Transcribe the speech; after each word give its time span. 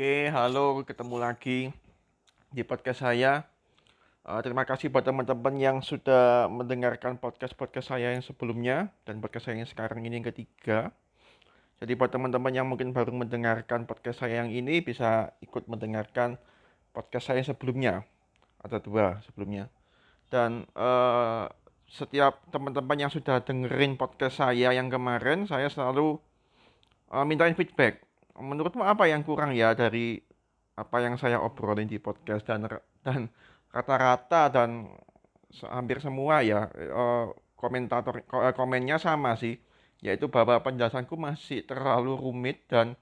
Oke, 0.00 0.32
halo, 0.32 0.80
ketemu 0.80 1.16
lagi 1.20 1.68
di 2.48 2.64
podcast 2.64 3.04
saya. 3.04 3.44
Uh, 4.24 4.40
terima 4.40 4.64
kasih 4.64 4.88
buat 4.88 5.04
teman-teman 5.04 5.52
yang 5.60 5.84
sudah 5.84 6.48
mendengarkan 6.48 7.20
podcast-podcast 7.20 7.92
saya 7.92 8.16
yang 8.16 8.24
sebelumnya 8.24 8.88
dan 9.04 9.20
podcast 9.20 9.52
saya 9.52 9.60
yang 9.60 9.68
sekarang 9.68 10.00
ini 10.00 10.16
yang 10.16 10.28
ketiga. 10.32 10.88
Jadi 11.84 12.00
buat 12.00 12.08
teman-teman 12.08 12.48
yang 12.48 12.64
mungkin 12.64 12.96
baru 12.96 13.12
mendengarkan 13.12 13.84
podcast 13.84 14.24
saya 14.24 14.40
yang 14.40 14.48
ini 14.48 14.80
bisa 14.80 15.36
ikut 15.44 15.68
mendengarkan 15.68 16.40
podcast 16.96 17.28
saya 17.28 17.44
yang 17.44 17.52
sebelumnya. 17.52 17.94
Ada 18.64 18.80
dua 18.80 19.20
sebelumnya. 19.28 19.68
Dan 20.32 20.64
uh, 20.80 21.44
setiap 21.92 22.40
teman-teman 22.48 23.04
yang 23.04 23.12
sudah 23.12 23.44
dengerin 23.44 24.00
podcast 24.00 24.40
saya 24.40 24.72
yang 24.72 24.88
kemarin, 24.88 25.44
saya 25.44 25.68
selalu 25.68 26.16
uh, 27.12 27.28
mintain 27.28 27.52
feedback 27.52 28.00
menurutmu 28.40 28.82
apa 28.82 29.06
yang 29.06 29.22
kurang 29.22 29.52
ya 29.54 29.76
dari 29.76 30.18
apa 30.76 30.96
yang 31.04 31.20
saya 31.20 31.38
obrolin 31.40 31.86
di 31.86 32.00
podcast 32.00 32.48
dan 32.48 32.66
dan 33.04 33.28
rata-rata 33.70 34.50
dan 34.50 34.88
hampir 35.68 36.00
semua 36.00 36.40
ya 36.40 36.66
eh, 36.72 37.26
komentator 37.54 38.24
eh, 38.24 38.54
komennya 38.56 38.96
sama 38.96 39.36
sih 39.36 39.60
yaitu 40.00 40.32
bahwa 40.32 40.56
penjelasanku 40.64 41.12
masih 41.20 41.68
terlalu 41.68 42.16
rumit 42.16 42.64
dan 42.72 42.96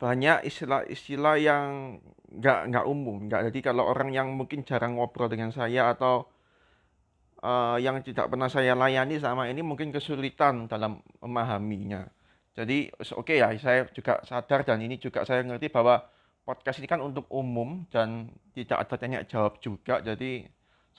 banyak 0.00 0.48
istilah-istilah 0.48 1.36
yang 1.36 1.64
nggak 2.32 2.72
nggak 2.72 2.84
umum 2.88 3.28
nggak. 3.28 3.52
Jadi 3.52 3.58
kalau 3.60 3.84
orang 3.84 4.16
yang 4.16 4.32
mungkin 4.32 4.64
jarang 4.64 4.96
ngobrol 4.96 5.28
dengan 5.28 5.52
saya 5.52 5.92
atau 5.92 6.24
uh, 7.44 7.76
yang 7.76 8.00
tidak 8.00 8.32
pernah 8.32 8.48
saya 8.48 8.72
layani 8.72 9.20
sama 9.20 9.52
ini 9.52 9.60
mungkin 9.60 9.92
kesulitan 9.92 10.64
dalam 10.72 11.04
memahaminya 11.20 12.08
jadi 12.58 12.90
oke 13.14 13.30
okay 13.30 13.36
ya, 13.38 13.48
saya 13.62 13.86
juga 13.94 14.18
sadar 14.26 14.66
dan 14.66 14.82
ini 14.82 14.98
juga 14.98 15.22
saya 15.22 15.46
ngerti 15.46 15.70
bahwa 15.70 16.02
podcast 16.42 16.82
ini 16.82 16.90
kan 16.90 16.98
untuk 16.98 17.30
umum 17.30 17.86
dan 17.94 18.32
tidak 18.56 18.82
ada 18.82 18.94
tanya 18.98 19.22
jawab 19.22 19.62
juga. 19.62 20.02
Jadi 20.02 20.44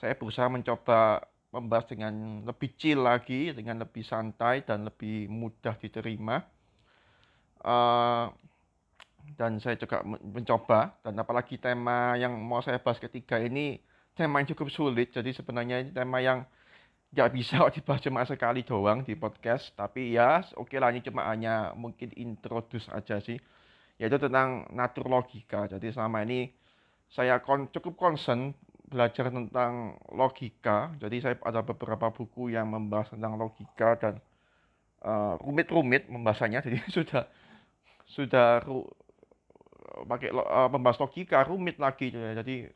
saya 0.00 0.16
berusaha 0.16 0.48
mencoba 0.48 1.20
membahas 1.52 1.92
dengan 1.92 2.42
lebih 2.48 2.72
chill 2.80 3.04
lagi, 3.04 3.52
dengan 3.52 3.84
lebih 3.84 4.00
santai 4.00 4.64
dan 4.64 4.88
lebih 4.88 5.28
mudah 5.28 5.76
diterima. 5.76 6.40
Uh, 7.62 8.32
dan 9.38 9.62
saya 9.62 9.78
juga 9.78 10.02
mencoba 10.04 10.98
dan 11.06 11.14
apalagi 11.14 11.54
tema 11.60 12.18
yang 12.18 12.34
mau 12.42 12.58
saya 12.58 12.82
bahas 12.82 12.98
ketiga 12.98 13.38
ini 13.38 13.78
tema 14.18 14.42
yang 14.42 14.50
cukup 14.50 14.66
sulit 14.66 15.14
jadi 15.14 15.30
sebenarnya 15.30 15.86
ini 15.86 15.90
tema 15.94 16.18
yang 16.18 16.42
nggak 17.12 17.30
bisa 17.36 17.68
dibahas 17.68 18.00
cuma 18.00 18.24
sekali 18.24 18.64
doang 18.64 19.04
di 19.04 19.12
podcast 19.12 19.76
tapi 19.76 20.16
ya 20.16 20.40
oke 20.56 20.72
okay 20.72 20.78
lah 20.80 20.88
ini 20.88 21.04
cuma 21.04 21.28
hanya 21.28 21.76
mungkin 21.76 22.08
introduce 22.16 22.88
aja 22.88 23.20
sih 23.20 23.36
yaitu 24.02 24.18
tentang 24.18 24.66
natur 24.74 25.06
logika. 25.06 25.70
Jadi 25.70 25.94
selama 25.94 26.26
ini 26.26 26.50
saya 27.06 27.38
kon 27.38 27.70
cukup 27.70 27.94
concern 27.94 28.50
belajar 28.90 29.30
tentang 29.30 29.94
logika. 30.10 30.90
Jadi 30.98 31.22
saya 31.22 31.38
ada 31.46 31.62
beberapa 31.62 32.10
buku 32.10 32.50
yang 32.50 32.66
membahas 32.66 33.14
tentang 33.14 33.38
logika 33.38 33.94
dan 34.02 34.14
uh, 35.06 35.38
rumit-rumit 35.38 36.10
membahasnya 36.10 36.58
jadi 36.66 36.82
sudah 36.90 37.24
sudah 38.10 38.60
ru, 38.66 38.82
pakai 40.10 40.34
uh, 40.34 40.66
membahas 40.66 40.98
logika 40.98 41.46
rumit 41.46 41.78
lagi. 41.78 42.10
Jadi 42.10 42.66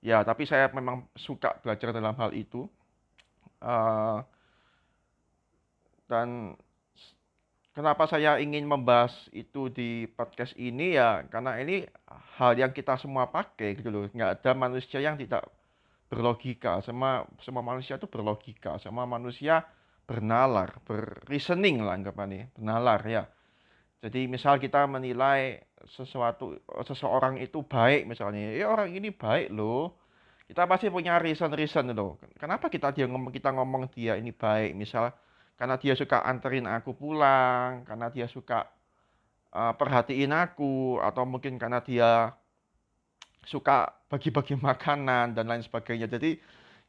ya 0.00 0.24
tapi 0.24 0.48
saya 0.48 0.72
memang 0.72 1.04
suka 1.12 1.60
belajar 1.60 1.92
dalam 1.92 2.16
hal 2.16 2.32
itu 2.32 2.64
Uh, 3.58 4.22
dan 6.06 6.54
kenapa 7.74 8.06
saya 8.06 8.38
ingin 8.38 8.64
membahas 8.64 9.12
itu 9.34 9.68
di 9.68 10.06
podcast 10.08 10.54
ini 10.56 10.96
ya 10.96 11.26
karena 11.26 11.58
ini 11.60 11.84
hal 12.38 12.54
yang 12.58 12.72
kita 12.72 12.96
semua 12.96 13.28
pakai 13.28 13.76
gitu 13.78 13.90
loh. 13.90 14.06
Nggak 14.10 14.40
ada 14.40 14.50
manusia 14.54 14.98
yang 15.02 15.18
tidak 15.18 15.46
berlogika. 16.08 16.80
Semua 16.82 17.28
semua 17.44 17.60
manusia 17.60 18.00
itu 18.00 18.08
berlogika. 18.08 18.80
Semua 18.80 19.04
manusia 19.04 19.66
bernalar, 20.08 20.72
berreasoning 20.88 21.84
lah 21.84 22.00
anggapannya, 22.00 22.48
bernalar 22.56 23.00
ya. 23.04 23.24
Jadi 24.00 24.24
misal 24.30 24.56
kita 24.56 24.88
menilai 24.88 25.60
sesuatu 25.90 26.56
seseorang 26.86 27.36
itu 27.42 27.60
baik 27.66 28.08
misalnya, 28.08 28.54
ya 28.54 28.70
orang 28.70 28.94
ini 28.94 29.10
baik 29.10 29.52
loh 29.52 30.07
kita 30.48 30.64
pasti 30.64 30.88
punya 30.88 31.20
reason-reason 31.20 31.92
loh. 31.92 32.16
Kenapa 32.40 32.72
kita 32.72 32.88
dia 32.96 33.04
ngomong 33.04 33.28
kita 33.28 33.52
ngomong 33.52 33.92
dia 33.92 34.16
ini 34.16 34.32
baik? 34.32 34.72
Misal 34.72 35.12
karena 35.60 35.76
dia 35.76 35.92
suka 35.92 36.24
anterin 36.24 36.64
aku 36.64 36.96
pulang, 36.96 37.84
karena 37.84 38.08
dia 38.08 38.24
suka 38.32 38.64
uh, 39.52 39.76
perhatiin 39.76 40.32
aku, 40.32 40.96
atau 41.04 41.28
mungkin 41.28 41.60
karena 41.60 41.84
dia 41.84 42.32
suka 43.44 43.92
bagi-bagi 44.08 44.56
makanan 44.72 45.36
dan 45.36 45.44
lain 45.44 45.60
sebagainya. 45.60 46.08
Jadi 46.08 46.40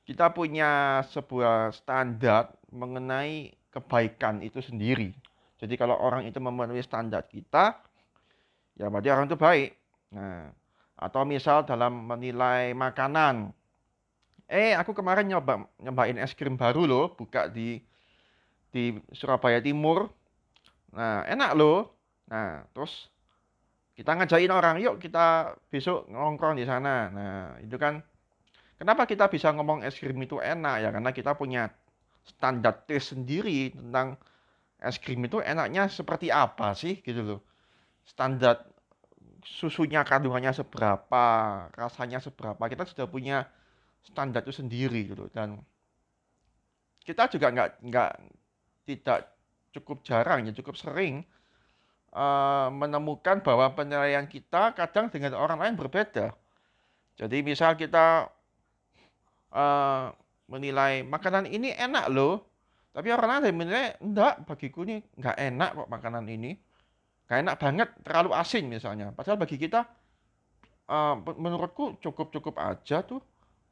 kita 0.08 0.32
punya 0.32 1.04
sebuah 1.12 1.76
standar 1.76 2.56
mengenai 2.72 3.52
kebaikan 3.76 4.40
itu 4.40 4.64
sendiri. 4.64 5.12
Jadi 5.60 5.76
kalau 5.76 6.00
orang 6.00 6.24
itu 6.24 6.40
memenuhi 6.40 6.80
standar 6.80 7.28
kita, 7.28 7.76
ya 8.80 8.88
berarti 8.88 9.10
orang 9.12 9.28
itu 9.28 9.36
baik. 9.36 9.76
Nah, 10.16 10.48
atau 11.00 11.24
misal 11.24 11.64
dalam 11.64 12.04
menilai 12.04 12.76
makanan. 12.76 13.56
Eh, 14.52 14.76
aku 14.76 14.92
kemarin 14.92 15.32
nyoba 15.32 15.64
nyobain 15.80 16.20
es 16.20 16.36
krim 16.36 16.60
baru 16.60 16.84
loh, 16.84 17.06
buka 17.16 17.48
di 17.48 17.80
di 18.70 19.00
Surabaya 19.16 19.64
Timur. 19.64 20.12
Nah, 20.92 21.24
enak 21.24 21.52
loh. 21.56 21.96
Nah, 22.28 22.68
terus 22.76 23.08
kita 23.96 24.16
ngajakin 24.16 24.52
orang, 24.54 24.76
yuk 24.84 25.00
kita 25.00 25.56
besok 25.72 26.06
ngongkrong 26.12 26.60
di 26.60 26.66
sana. 26.68 27.10
Nah, 27.10 27.44
itu 27.64 27.78
kan 27.80 28.04
kenapa 28.76 29.06
kita 29.08 29.32
bisa 29.32 29.54
ngomong 29.56 29.86
es 29.86 29.98
krim 29.98 30.20
itu 30.20 30.38
enak 30.42 30.76
ya? 30.84 30.90
Karena 30.94 31.12
kita 31.16 31.34
punya 31.38 31.72
standar 32.26 32.86
tes 32.86 33.14
sendiri 33.14 33.74
tentang 33.74 34.18
es 34.80 34.98
krim 35.02 35.22
itu 35.26 35.42
enaknya 35.42 35.90
seperti 35.90 36.30
apa 36.34 36.74
sih 36.78 37.02
gitu 37.02 37.22
loh. 37.22 37.40
Standar 38.06 38.69
susunya 39.44 40.04
kandungannya 40.04 40.52
seberapa, 40.52 41.26
rasanya 41.76 42.20
seberapa, 42.20 42.60
kita 42.68 42.84
sudah 42.88 43.06
punya 43.08 43.48
standar 44.04 44.44
itu 44.44 44.56
sendiri 44.56 45.08
gitu. 45.08 45.28
Dan 45.32 45.60
kita 47.04 47.32
juga 47.32 47.50
nggak 47.50 47.70
nggak 47.84 48.12
tidak 48.86 49.20
cukup 49.74 50.02
jarang 50.02 50.50
ya 50.50 50.54
cukup 50.54 50.76
sering 50.78 51.22
uh, 52.14 52.70
menemukan 52.74 53.42
bahwa 53.42 53.70
penilaian 53.74 54.26
kita 54.26 54.74
kadang 54.74 55.10
dengan 55.14 55.38
orang 55.38 55.62
lain 55.62 55.76
berbeda. 55.78 56.34
Jadi 57.20 57.44
misal 57.44 57.76
kita 57.76 58.32
uh, 59.52 60.06
menilai 60.50 61.06
makanan 61.06 61.46
ini 61.46 61.76
enak 61.76 62.10
loh, 62.10 62.42
tapi 62.96 63.14
orang 63.14 63.44
lain 63.44 63.56
menilai 63.56 64.00
enggak 64.02 64.42
bagiku 64.48 64.88
ini 64.88 65.04
nggak 65.20 65.38
enak 65.38 65.70
kok 65.76 65.90
makanan 65.92 66.26
ini 66.26 66.58
Gak 67.30 67.46
enak 67.46 67.56
banget, 67.62 67.90
terlalu 68.02 68.34
asin 68.34 68.66
misalnya. 68.66 69.14
Padahal 69.14 69.38
bagi 69.38 69.62
kita, 69.62 69.86
uh, 70.90 71.16
menurutku 71.38 72.02
cukup-cukup 72.02 72.58
aja 72.58 73.06
tuh. 73.06 73.22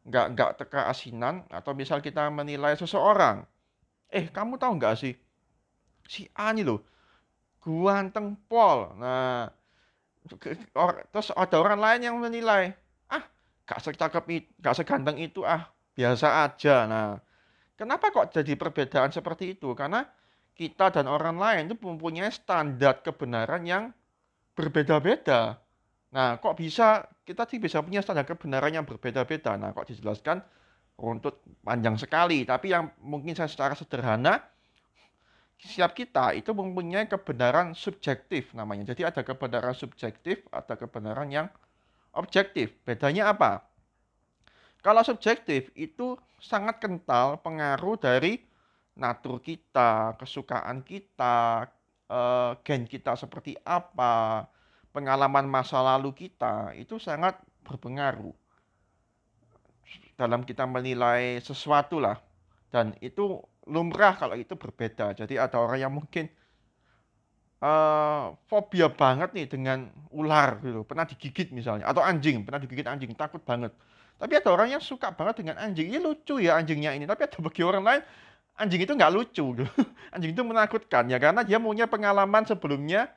Nggak, 0.05 0.25
nggak 0.37 0.51
teka 0.61 0.85
asinan. 0.85 1.41
Atau 1.49 1.73
misal 1.73 1.97
kita 2.05 2.29
menilai 2.29 2.77
seseorang. 2.77 3.41
Eh, 4.13 4.29
kamu 4.29 4.61
tahu 4.61 4.77
nggak 4.77 4.95
sih? 4.95 5.17
Si 6.05 6.29
A 6.37 6.53
nih 6.53 6.63
loh, 6.69 6.85
ganteng 7.59 8.39
pol. 8.47 8.95
Nah, 8.95 9.51
terus 11.11 11.33
ada 11.35 11.57
orang 11.59 11.81
lain 11.81 12.01
yang 12.07 12.15
menilai, 12.15 12.71
ah, 13.11 13.23
gak 13.67 13.83
secakep 13.83 14.25
itu, 14.31 14.49
gak 14.63 14.75
seganteng 14.79 15.19
itu, 15.19 15.43
ah, 15.43 15.67
biasa 15.91 16.47
aja. 16.47 16.87
Nah, 16.87 17.19
kenapa 17.75 18.15
kok 18.15 18.31
jadi 18.31 18.55
perbedaan 18.55 19.11
seperti 19.11 19.59
itu? 19.59 19.75
Karena 19.75 20.07
kita 20.57 20.89
dan 20.89 21.05
orang 21.05 21.37
lain 21.37 21.69
itu 21.69 21.77
mempunyai 21.77 22.33
standar 22.33 23.05
kebenaran 23.05 23.61
yang 23.63 23.83
berbeda-beda. 24.57 25.61
Nah, 26.09 26.41
kok 26.41 26.57
bisa 26.57 27.05
kita 27.21 27.45
sih 27.45 27.61
bisa 27.61 27.85
punya 27.85 28.01
standar 28.01 28.25
kebenaran 28.25 28.73
yang 28.73 28.85
berbeda-beda? 28.89 29.53
Nah, 29.53 29.69
kok 29.71 29.85
dijelaskan 29.93 30.41
runtut 30.97 31.45
panjang 31.61 31.93
sekali. 32.01 32.41
Tapi 32.41 32.73
yang 32.73 32.89
mungkin 33.05 33.37
saya 33.37 33.45
secara 33.45 33.77
sederhana, 33.77 34.41
setiap 35.61 35.93
kita 35.93 36.33
itu 36.33 36.49
mempunyai 36.57 37.05
kebenaran 37.05 37.77
subjektif 37.77 38.49
namanya. 38.57 38.89
Jadi 38.89 39.05
ada 39.05 39.21
kebenaran 39.21 39.77
subjektif, 39.77 40.41
ada 40.49 40.73
kebenaran 40.73 41.29
yang 41.29 41.47
objektif. 42.17 42.73
Bedanya 42.81 43.29
apa? 43.29 43.61
Kalau 44.81 45.05
subjektif 45.05 45.69
itu 45.77 46.17
sangat 46.41 46.81
kental 46.81 47.41
pengaruh 47.45 47.97
dari 47.97 48.46
natur 48.97 49.39
kita, 49.39 50.17
kesukaan 50.17 50.81
kita, 50.81 51.69
uh, 52.09 52.57
gen 52.65 52.89
kita 52.89 53.13
seperti 53.13 53.53
apa, 53.63 54.49
pengalaman 54.91 55.45
masa 55.45 55.79
lalu 55.79 56.11
kita, 56.13 56.73
itu 56.73 56.97
sangat 56.97 57.37
berpengaruh 57.61 58.33
dalam 60.17 60.41
kita 60.41 60.65
menilai 60.65 61.37
sesuatu 61.39 62.01
lah. 62.01 62.17
Dan 62.73 62.97
itu 62.99 63.39
lumrah 63.69 64.17
kalau 64.17 64.35
itu 64.35 64.57
berbeda. 64.57 65.13
Jadi 65.15 65.39
ada 65.39 65.55
orang 65.61 65.79
yang 65.79 65.93
mungkin 65.93 66.27
uh, 67.61 68.33
fobia 68.49 68.89
banget 68.91 69.33
nih 69.33 69.47
dengan 69.47 69.87
ular 70.13 70.59
gitu, 70.61 70.83
pernah 70.83 71.05
digigit 71.05 71.53
misalnya, 71.53 71.87
atau 71.89 72.01
anjing, 72.01 72.43
pernah 72.43 72.61
digigit 72.61 72.87
anjing, 72.87 73.13
takut 73.13 73.41
banget. 73.41 73.73
Tapi 74.17 74.33
ada 74.33 74.49
orang 74.49 74.73
yang 74.73 74.81
suka 74.81 75.13
banget 75.13 75.45
dengan 75.45 75.61
anjing, 75.61 75.93
ini 75.93 76.01
lucu 76.01 76.41
ya 76.41 76.57
anjingnya 76.57 76.97
ini, 76.97 77.05
tapi 77.05 77.29
ada 77.29 77.37
bagi 77.37 77.61
orang 77.61 77.83
lain, 77.85 78.01
anjing 78.57 78.81
itu 78.83 78.93
nggak 78.93 79.13
lucu 79.13 79.45
gitu. 79.53 79.65
Anjing 80.13 80.33
itu 80.33 80.43
menakutkan 80.43 81.05
ya, 81.07 81.21
karena 81.21 81.45
dia 81.45 81.61
punya 81.61 81.85
pengalaman 81.85 82.43
sebelumnya 82.43 83.13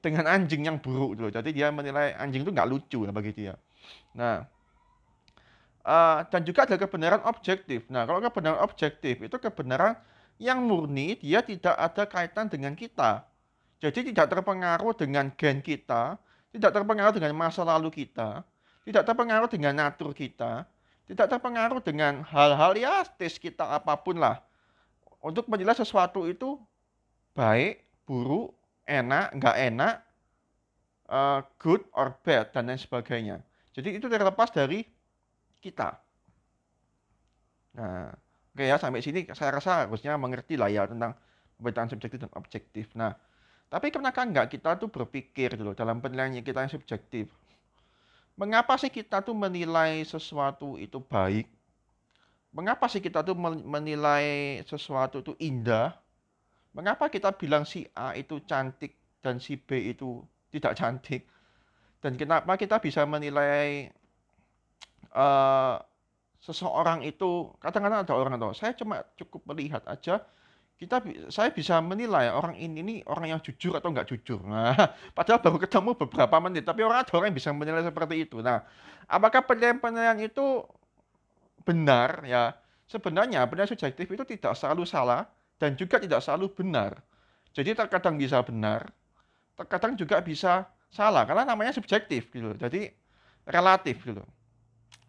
dengan 0.00 0.28
anjing 0.28 0.64
yang 0.64 0.76
buruk 0.80 1.16
gitu. 1.16 1.28
Jadi 1.32 1.52
dia 1.52 1.68
menilai 1.68 2.16
anjing 2.16 2.44
itu 2.44 2.52
nggak 2.52 2.68
lucu 2.68 3.04
lah 3.04 3.12
bagi 3.12 3.32
dia. 3.36 3.54
Nah, 4.16 4.44
uh, 5.84 6.24
dan 6.28 6.40
juga 6.44 6.64
ada 6.64 6.76
kebenaran 6.80 7.22
objektif. 7.28 7.84
Nah, 7.92 8.08
kalau 8.08 8.20
kebenaran 8.24 8.60
objektif 8.64 9.20
itu 9.20 9.36
kebenaran 9.36 9.96
yang 10.40 10.64
murni, 10.64 11.20
dia 11.20 11.44
tidak 11.44 11.76
ada 11.76 12.02
kaitan 12.08 12.48
dengan 12.48 12.72
kita. 12.72 13.28
Jadi 13.82 14.14
tidak 14.14 14.30
terpengaruh 14.30 14.94
dengan 14.94 15.28
gen 15.34 15.58
kita, 15.58 16.14
tidak 16.54 16.70
terpengaruh 16.70 17.12
dengan 17.18 17.34
masa 17.34 17.66
lalu 17.66 17.90
kita, 17.90 18.46
tidak 18.86 19.02
terpengaruh 19.02 19.50
dengan 19.50 19.74
natur 19.74 20.14
kita, 20.14 20.66
tidak 21.10 21.26
terpengaruh 21.26 21.82
dengan 21.82 22.22
hal-hal 22.22 22.78
ya 22.78 23.02
kita 23.18 23.74
apa 23.74 23.98
pun 23.98 24.22
lah. 24.22 24.38
Untuk 25.22 25.46
menjelaskan 25.46 25.86
sesuatu 25.86 26.26
itu 26.26 26.58
baik, 27.38 27.86
buruk, 28.04 28.52
enak, 28.84 29.32
nggak 29.38 29.56
enak, 29.70 29.94
uh, 31.06 31.40
good 31.62 31.86
or 31.94 32.18
bad, 32.26 32.50
dan 32.50 32.66
lain 32.66 32.80
sebagainya. 32.80 33.38
Jadi 33.72 33.96
itu 33.96 34.10
terlepas 34.10 34.50
dari 34.50 34.84
kita. 35.62 35.96
Nah, 37.78 38.12
oke 38.52 38.64
ya 38.66 38.76
sampai 38.76 39.00
sini 39.00 39.24
saya 39.32 39.54
rasa 39.56 39.86
harusnya 39.88 40.18
mengerti 40.18 40.60
lah 40.60 40.68
ya 40.68 40.84
tentang 40.84 41.16
perbedaan 41.56 41.88
subjektif 41.88 42.18
dan 42.26 42.32
objektif. 42.36 42.90
Nah, 42.98 43.16
tapi 43.72 43.88
kenapa 43.88 44.26
enggak 44.26 44.52
kita 44.52 44.76
tuh 44.76 44.92
berpikir 44.92 45.56
dulu 45.56 45.72
dalam 45.72 46.02
penilaian 46.02 46.34
kita 46.42 46.66
yang 46.66 46.72
subjektif. 46.74 47.30
Mengapa 48.36 48.76
sih 48.76 48.90
kita 48.90 49.22
tuh 49.22 49.36
menilai 49.38 50.02
sesuatu 50.04 50.76
itu 50.76 50.98
baik? 50.98 51.48
Mengapa 52.52 52.84
sih 52.88 53.00
kita 53.00 53.24
tuh 53.24 53.32
menilai 53.64 54.60
sesuatu 54.68 55.24
itu 55.24 55.32
indah? 55.40 55.96
Mengapa 56.76 57.08
kita 57.08 57.32
bilang 57.32 57.64
si 57.64 57.88
A 57.96 58.12
itu 58.12 58.44
cantik 58.44 58.96
dan 59.24 59.40
si 59.40 59.56
B 59.56 59.92
itu 59.92 60.20
tidak 60.52 60.76
cantik? 60.76 61.24
Dan 62.04 62.20
kenapa 62.20 62.56
kita 62.60 62.76
bisa 62.76 63.08
menilai 63.08 63.88
uh, 65.16 65.80
seseorang 66.42 67.06
itu 67.06 67.54
kadang-kadang 67.62 68.02
ada 68.02 68.14
orang 68.18 68.34
atau 68.36 68.52
saya 68.52 68.74
cuma 68.74 69.00
cukup 69.14 69.46
melihat 69.54 69.80
aja 69.86 70.26
kita 70.82 70.98
saya 71.30 71.54
bisa 71.54 71.78
menilai 71.78 72.26
orang 72.34 72.58
ini 72.58 72.82
ini 72.82 72.94
orang 73.06 73.30
yang 73.30 73.40
jujur 73.40 73.78
atau 73.78 73.94
nggak 73.94 74.10
jujur. 74.10 74.42
Nah, 74.42 74.74
padahal 75.16 75.38
baru 75.38 75.62
ketemu 75.62 75.94
beberapa 75.94 76.36
menit, 76.42 76.66
tapi 76.66 76.82
orang 76.82 77.06
ada 77.06 77.12
orang 77.14 77.30
yang 77.30 77.38
bisa 77.38 77.54
menilai 77.54 77.86
seperti 77.86 78.26
itu. 78.26 78.42
Nah, 78.42 78.66
apakah 79.06 79.46
penilaian-penilaian 79.46 80.18
itu 80.26 80.66
benar 81.64 82.22
ya? 82.26 82.52
Sebenarnya 82.86 83.46
penilaian 83.48 83.70
subjektif 83.70 84.04
itu 84.04 84.24
tidak 84.28 84.52
selalu 84.58 84.84
salah 84.84 85.24
dan 85.56 85.78
juga 85.78 85.96
tidak 85.96 86.20
selalu 86.20 86.52
benar. 86.52 87.00
Jadi 87.52 87.72
terkadang 87.72 88.20
bisa 88.20 88.40
benar, 88.44 88.88
terkadang 89.56 89.96
juga 89.96 90.20
bisa 90.20 90.68
salah 90.92 91.24
karena 91.24 91.48
namanya 91.48 91.72
subjektif 91.72 92.28
gitu. 92.28 92.52
Jadi 92.56 92.92
relatif 93.48 94.04
gitu. 94.04 94.20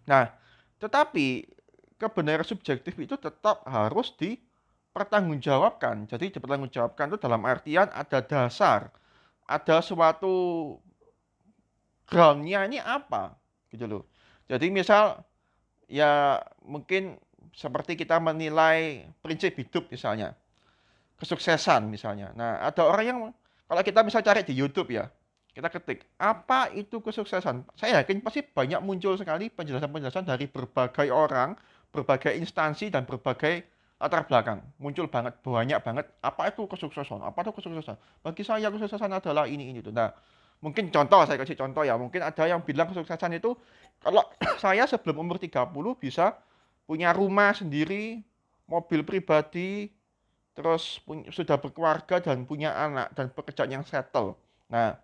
Nah, 0.07 0.31
tetapi 0.79 1.47
kebenaran 1.99 2.43
subjektif 2.47 2.95
itu 2.99 3.15
tetap 3.15 3.63
harus 3.67 4.11
di 4.15 4.39
pertanggungjawabkan. 4.93 6.05
Jadi 6.05 6.37
dipertanggungjawabkan 6.37 7.11
itu 7.11 7.19
dalam 7.19 7.41
artian 7.43 7.89
ada 7.89 8.19
dasar, 8.21 8.93
ada 9.47 9.77
suatu 9.81 10.35
groundnya 12.05 12.67
ini 12.67 12.77
apa, 12.77 13.33
gitu 13.73 13.89
loh. 13.89 14.03
Jadi 14.45 14.69
misal 14.69 15.23
ya 15.87 16.39
mungkin 16.63 17.17
seperti 17.53 17.99
kita 17.99 18.17
menilai 18.17 19.07
prinsip 19.21 19.53
hidup 19.55 19.87
misalnya, 19.89 20.33
kesuksesan 21.21 21.87
misalnya. 21.87 22.33
Nah 22.33 22.63
ada 22.63 22.81
orang 22.83 23.05
yang 23.05 23.19
kalau 23.69 23.81
kita 23.81 24.01
bisa 24.01 24.19
cari 24.19 24.41
di 24.43 24.53
YouTube 24.57 24.93
ya, 24.93 25.07
kita 25.53 25.69
ketik 25.69 26.05
apa 26.17 26.73
itu 26.73 26.99
kesuksesan. 26.99 27.65
Saya 27.77 28.01
yakin 28.01 28.23
pasti 28.25 28.41
banyak 28.41 28.81
muncul 28.81 29.15
sekali 29.15 29.53
penjelasan-penjelasan 29.53 30.25
dari 30.25 30.49
berbagai 30.49 31.07
orang, 31.13 31.55
berbagai 31.93 32.33
instansi 32.33 32.89
dan 32.89 33.05
berbagai 33.05 33.73
latar 34.03 34.27
belakang 34.27 34.59
muncul 34.83 35.07
banget 35.07 35.31
banyak 35.39 35.79
banget 35.79 36.05
apa 36.19 36.51
itu 36.51 36.67
kesuksesan 36.67 37.23
apa 37.23 37.39
itu 37.39 37.55
kesuksesan 37.55 37.95
bagi 38.19 38.43
saya 38.43 38.67
kesuksesan 38.67 39.07
adalah 39.07 39.47
ini 39.47 39.71
ini 39.71 39.79
tuh 39.79 39.95
nah 39.95 40.11
mungkin 40.63 40.87
contoh 40.87 41.27
saya 41.27 41.35
kasih 41.35 41.59
contoh 41.59 41.83
ya. 41.83 41.99
Mungkin 41.99 42.23
ada 42.23 42.47
yang 42.47 42.63
bilang 42.63 42.87
kesuksesan 42.87 43.35
itu 43.35 43.51
kalau 43.99 44.23
saya 44.63 44.87
sebelum 44.87 45.27
umur 45.27 45.35
30 45.35 45.67
bisa 45.99 46.39
punya 46.87 47.11
rumah 47.11 47.51
sendiri 47.51 48.23
mobil 48.71 49.03
pribadi 49.03 49.91
terus 50.55 51.03
punya, 51.03 51.27
sudah 51.35 51.59
berkeluarga 51.59 52.23
dan 52.23 52.47
punya 52.47 52.71
anak 52.71 53.11
dan 53.11 53.27
pekerjaan 53.35 53.75
yang 53.75 53.83
settle. 53.83 54.39
Nah 54.71 54.95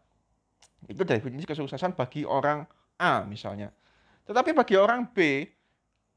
itu 0.88 1.04
definisi 1.04 1.44
kesuksesan 1.44 1.92
bagi 2.00 2.24
orang 2.24 2.64
A 2.96 3.28
misalnya. 3.28 3.76
Tetapi 4.24 4.56
bagi 4.56 4.80
orang 4.80 5.12
B 5.12 5.44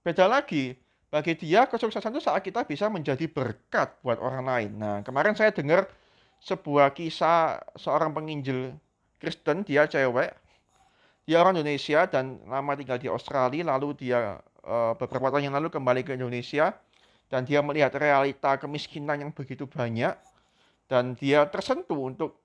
beda 0.06 0.30
lagi. 0.30 0.78
Bagi 1.12 1.36
dia 1.36 1.68
kesuksesan 1.68 2.16
itu 2.16 2.24
saat 2.24 2.40
kita 2.40 2.64
bisa 2.64 2.88
menjadi 2.88 3.28
berkat 3.28 4.00
buat 4.00 4.16
orang 4.16 4.48
lain. 4.48 4.70
Nah, 4.80 4.96
kemarin 5.04 5.36
saya 5.36 5.52
dengar 5.52 5.84
sebuah 6.40 6.96
kisah 6.96 7.60
seorang 7.76 8.16
penginjil 8.16 8.72
Kristen, 9.22 9.62
dia 9.62 9.86
cewek, 9.86 10.34
dia 11.22 11.38
orang 11.38 11.54
Indonesia 11.54 12.10
dan 12.10 12.42
lama 12.50 12.74
tinggal 12.74 12.98
di 12.98 13.06
Australia, 13.06 13.62
lalu 13.70 13.94
dia 13.94 14.42
uh, 14.66 14.98
beberapa 14.98 15.30
tahun 15.30 15.46
yang 15.46 15.54
lalu 15.54 15.70
kembali 15.70 16.02
ke 16.02 16.18
Indonesia 16.18 16.74
dan 17.30 17.46
dia 17.46 17.62
melihat 17.62 17.94
realita 17.94 18.58
kemiskinan 18.58 19.22
yang 19.22 19.30
begitu 19.30 19.70
banyak 19.70 20.18
dan 20.90 21.14
dia 21.14 21.46
tersentuh 21.46 21.96
untuk 21.96 22.42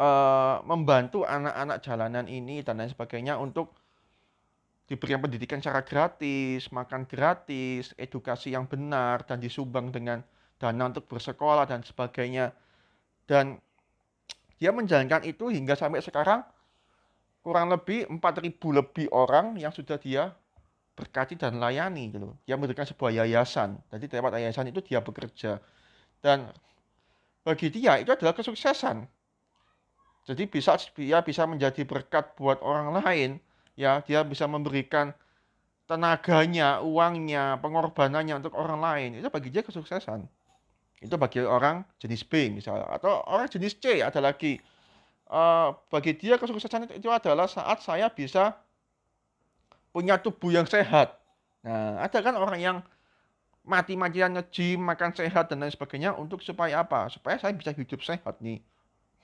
uh, 0.00 0.64
membantu 0.64 1.22
anak-anak 1.22 1.78
jalanan 1.84 2.26
ini 2.26 2.64
dan 2.64 2.80
lain 2.80 2.90
sebagainya 2.90 3.36
untuk 3.36 3.76
diberikan 4.84 5.20
pendidikan 5.20 5.60
secara 5.60 5.80
gratis, 5.84 6.68
makan 6.72 7.08
gratis, 7.08 7.96
edukasi 7.96 8.52
yang 8.52 8.68
benar 8.68 9.24
dan 9.24 9.40
disumbang 9.40 9.88
dengan 9.92 10.20
dana 10.60 10.88
untuk 10.88 11.08
bersekolah 11.08 11.64
dan 11.64 11.80
sebagainya. 11.80 12.52
Dan 13.24 13.56
dia 14.58 14.70
menjalankan 14.70 15.26
itu 15.26 15.50
hingga 15.50 15.74
sampai 15.74 16.00
sekarang 16.00 16.42
kurang 17.44 17.68
lebih 17.68 18.08
4000 18.08 18.56
lebih 18.56 19.06
orang 19.12 19.60
yang 19.60 19.70
sudah 19.70 20.00
dia 20.00 20.32
berkati 20.94 21.34
dan 21.34 21.58
layani 21.58 22.14
gitu. 22.14 22.32
Dia 22.46 22.54
memberikan 22.54 22.86
sebuah 22.86 23.10
yayasan. 23.24 23.76
Jadi 23.90 24.06
lewat 24.14 24.38
yayasan 24.38 24.70
itu 24.70 24.80
dia 24.80 25.02
bekerja. 25.02 25.58
Dan 26.22 26.48
bagi 27.44 27.68
dia 27.68 28.00
itu 28.00 28.14
adalah 28.14 28.32
kesuksesan. 28.32 29.04
Jadi 30.24 30.48
bisa 30.48 30.78
dia 30.96 31.20
bisa 31.20 31.44
menjadi 31.44 31.84
berkat 31.84 32.32
buat 32.40 32.64
orang 32.64 32.96
lain 33.04 33.44
ya 33.76 34.00
dia 34.00 34.22
bisa 34.24 34.46
memberikan 34.48 35.12
tenaganya, 35.84 36.80
uangnya, 36.80 37.60
pengorbanannya 37.60 38.40
untuk 38.40 38.56
orang 38.56 38.80
lain. 38.80 39.10
Itu 39.20 39.28
bagi 39.28 39.52
dia 39.52 39.60
kesuksesan. 39.60 40.24
Itu 41.04 41.20
bagi 41.20 41.44
orang 41.44 41.84
jenis 42.00 42.24
B 42.24 42.48
misalnya. 42.48 42.88
Atau 42.88 43.20
orang 43.28 43.44
jenis 43.52 43.76
C 43.76 44.00
ada 44.00 44.24
lagi. 44.24 44.56
Uh, 45.24 45.72
bagi 45.88 46.16
dia 46.16 46.36
kesuksesan 46.36 46.88
itu, 46.92 47.08
adalah 47.08 47.48
saat 47.48 47.80
saya 47.80 48.08
bisa 48.12 48.56
punya 49.92 50.20
tubuh 50.20 50.52
yang 50.52 50.68
sehat. 50.68 51.16
Nah, 51.64 52.00
ada 52.00 52.18
kan 52.20 52.36
orang 52.36 52.60
yang 52.60 52.76
mati-matian 53.64 54.36
nge-gym, 54.36 54.84
makan 54.84 55.16
sehat, 55.16 55.48
dan 55.48 55.64
lain 55.64 55.72
sebagainya 55.72 56.12
untuk 56.12 56.44
supaya 56.44 56.84
apa? 56.84 57.08
Supaya 57.08 57.40
saya 57.40 57.56
bisa 57.56 57.72
hidup 57.72 58.04
sehat 58.04 58.36
nih. 58.44 58.60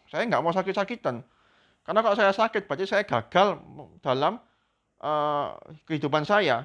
Saya 0.08 0.24
nggak 0.24 0.40
mau 0.40 0.50
sakit-sakitan. 0.56 1.20
Karena 1.84 2.00
kalau 2.00 2.16
saya 2.16 2.32
sakit, 2.32 2.64
berarti 2.64 2.88
saya 2.88 3.04
gagal 3.04 3.60
dalam 4.00 4.40
uh, 5.04 5.56
kehidupan 5.84 6.24
saya. 6.24 6.64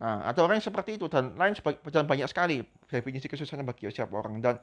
Nah, 0.00 0.24
ada 0.24 0.40
orang 0.40 0.56
yang 0.56 0.66
seperti 0.66 0.96
itu 0.96 1.12
dan 1.12 1.36
lain 1.36 1.52
dan 1.92 2.08
banyak 2.08 2.24
sekali 2.24 2.64
definisi 2.88 3.28
kesuksesan 3.28 3.68
bagi 3.68 3.84
setiap 3.92 4.16
orang 4.16 4.40
dan 4.40 4.56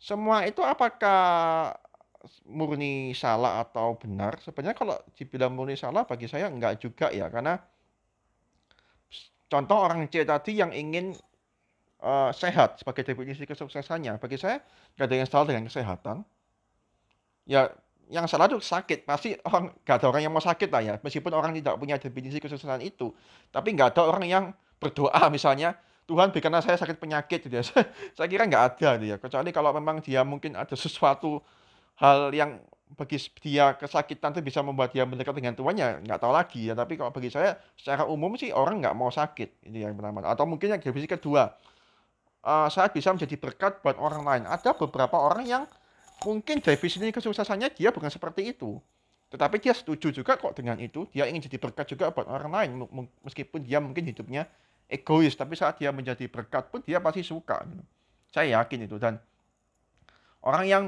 semua 0.00 0.48
itu 0.48 0.64
apakah 0.64 1.76
murni 2.48 3.12
salah 3.12 3.60
atau 3.60 4.00
benar? 4.00 4.40
Sebenarnya 4.40 4.72
kalau 4.72 4.96
dibilang 5.12 5.52
murni 5.52 5.76
salah 5.76 6.08
bagi 6.08 6.32
saya 6.32 6.48
enggak 6.48 6.80
juga 6.80 7.12
ya 7.12 7.28
karena 7.28 7.60
contoh 9.52 9.76
orang 9.76 10.08
C 10.08 10.24
tadi 10.24 10.56
yang 10.56 10.72
ingin 10.72 11.12
uh, 12.00 12.32
sehat 12.32 12.80
sebagai 12.80 13.04
definisi 13.04 13.44
kesuksesannya 13.44 14.16
bagi 14.16 14.40
saya 14.40 14.64
nggak 14.96 15.06
ada 15.12 15.16
yang 15.16 15.28
salah 15.28 15.46
dengan 15.52 15.64
kesehatan. 15.68 16.16
Ya 17.44 17.68
yang 18.08 18.24
salah 18.24 18.48
itu 18.48 18.58
sakit. 18.60 19.04
Pasti 19.04 19.36
orang 19.44 19.72
gak 19.84 20.02
ada 20.02 20.06
orang 20.08 20.22
yang 20.24 20.32
mau 20.32 20.42
sakit 20.42 20.68
lah 20.72 20.82
ya. 20.82 20.94
Meskipun 21.00 21.32
orang 21.32 21.52
tidak 21.56 21.76
punya 21.76 22.00
definisi 22.00 22.40
kesuksesan 22.40 22.80
itu. 22.80 23.12
Tapi 23.52 23.76
nggak 23.76 23.96
ada 23.96 24.02
orang 24.08 24.24
yang 24.24 24.44
berdoa 24.80 25.28
misalnya 25.28 25.76
Tuhan 26.08 26.32
berikanlah 26.32 26.64
saya 26.64 26.80
sakit 26.80 26.96
penyakit. 26.96 27.44
Gitu 27.44 27.54
ya. 27.60 27.64
Saya 28.16 28.26
kira 28.26 28.48
nggak 28.48 28.64
ada 28.74 28.88
gitu 28.96 29.06
ya. 29.12 29.16
Kecuali 29.20 29.50
kalau 29.52 29.70
memang 29.76 30.00
dia 30.00 30.24
mungkin 30.24 30.56
ada 30.56 30.72
sesuatu 30.72 31.44
hal 32.00 32.32
yang 32.32 32.60
bagi 32.96 33.20
dia 33.44 33.76
kesakitan 33.76 34.32
itu 34.32 34.40
bisa 34.40 34.64
membuat 34.64 34.96
dia 34.96 35.04
mendekat 35.04 35.36
dengan 35.36 35.52
tuannya 35.52 36.00
nggak 36.08 36.18
tahu 36.18 36.32
lagi 36.32 36.72
ya. 36.72 36.74
Tapi 36.74 36.96
kalau 36.96 37.12
bagi 37.12 37.28
saya 37.28 37.60
secara 37.76 38.08
umum 38.08 38.32
sih 38.40 38.48
orang 38.48 38.80
nggak 38.80 38.96
mau 38.96 39.12
sakit 39.12 39.68
ini 39.68 39.84
yang 39.84 39.92
pertama. 39.92 40.24
Atau 40.24 40.48
mungkin 40.48 40.72
yang 40.72 40.80
definisi 40.80 41.04
kedua 41.04 41.52
uh, 42.48 42.68
saya 42.72 42.88
bisa 42.88 43.12
menjadi 43.12 43.36
berkat 43.36 43.84
buat 43.84 44.00
orang 44.00 44.22
lain. 44.24 44.42
Ada 44.48 44.72
beberapa 44.72 45.20
orang 45.20 45.44
yang 45.44 45.64
mungkin 46.24 46.58
definisi 46.62 47.14
kesuksesannya 47.14 47.74
dia 47.74 47.94
bukan 47.94 48.10
seperti 48.10 48.54
itu 48.54 48.78
tetapi 49.28 49.60
dia 49.60 49.76
setuju 49.76 50.08
juga 50.10 50.40
kok 50.40 50.56
dengan 50.56 50.80
itu 50.80 51.04
dia 51.12 51.28
ingin 51.28 51.44
jadi 51.44 51.60
berkat 51.60 51.92
juga 51.92 52.08
buat 52.10 52.26
orang 52.26 52.52
lain 52.52 52.68
meskipun 53.22 53.62
dia 53.62 53.78
mungkin 53.78 54.08
hidupnya 54.08 54.48
egois 54.88 55.36
tapi 55.36 55.52
saat 55.52 55.76
dia 55.76 55.92
menjadi 55.92 56.24
berkat 56.26 56.72
pun 56.72 56.80
dia 56.80 56.96
pasti 56.98 57.20
suka 57.20 57.60
gitu. 57.68 57.84
saya 58.32 58.56
yakin 58.60 58.88
itu 58.88 58.96
dan 58.96 59.20
orang 60.42 60.64
yang 60.64 60.84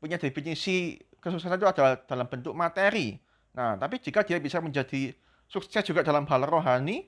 punya 0.00 0.16
definisi 0.16 0.96
kesuksesan 1.20 1.60
itu 1.60 1.68
adalah 1.68 2.00
dalam 2.08 2.26
bentuk 2.26 2.56
materi. 2.56 3.20
Nah, 3.52 3.76
tapi 3.76 4.00
jika 4.00 4.24
dia 4.24 4.40
bisa 4.40 4.58
menjadi 4.58 5.12
sukses 5.46 5.84
juga 5.84 6.00
dalam 6.00 6.24
hal 6.24 6.48
rohani, 6.48 7.04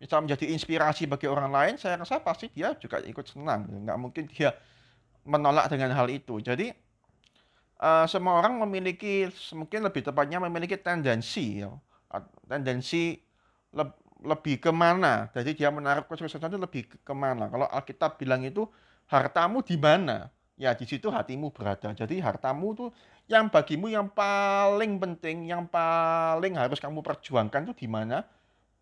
bisa 0.00 0.18
menjadi 0.18 0.48
inspirasi 0.50 1.06
bagi 1.06 1.28
orang 1.28 1.52
lain, 1.52 1.74
saya 1.76 2.00
rasa 2.00 2.18
pasti 2.24 2.48
dia 2.48 2.72
juga 2.80 2.98
ikut 3.04 3.28
senang. 3.28 3.68
Nggak 3.68 3.98
mungkin 4.00 4.24
dia 4.32 4.56
menolak 5.22 5.70
dengan 5.70 5.94
hal 5.94 6.10
itu. 6.10 6.38
Jadi, 6.42 6.70
uh, 7.82 8.06
semua 8.10 8.38
orang 8.38 8.58
memiliki, 8.62 9.30
mungkin 9.54 9.86
lebih 9.86 10.02
tepatnya 10.06 10.42
memiliki 10.42 10.78
tendensi, 10.78 11.62
ya, 11.62 11.70
tendensi 12.46 13.18
le 13.72 13.84
lebih 14.22 14.62
ke 14.62 14.70
mana. 14.70 15.26
Jadi 15.34 15.58
dia 15.58 15.74
menaruh 15.74 16.06
kesuksesan 16.06 16.54
itu 16.54 16.60
lebih 16.62 16.82
ke 16.86 16.96
ke 17.02 17.14
mana. 17.14 17.50
Kalau 17.50 17.66
Alkitab 17.66 18.22
bilang 18.22 18.46
itu, 18.46 18.70
hartamu 19.10 19.66
di 19.66 19.74
mana? 19.74 20.30
Ya 20.54 20.78
di 20.78 20.86
situ 20.86 21.10
hatimu 21.10 21.50
berada. 21.50 21.90
Jadi 21.90 22.22
hartamu 22.22 22.70
tuh 22.78 22.94
yang 23.26 23.50
bagimu 23.50 23.90
yang 23.90 24.06
paling 24.06 25.02
penting, 25.02 25.50
yang 25.50 25.66
paling 25.66 26.54
harus 26.54 26.78
kamu 26.78 27.02
perjuangkan 27.02 27.74
tuh 27.74 27.76
di 27.76 27.90
mana? 27.90 28.22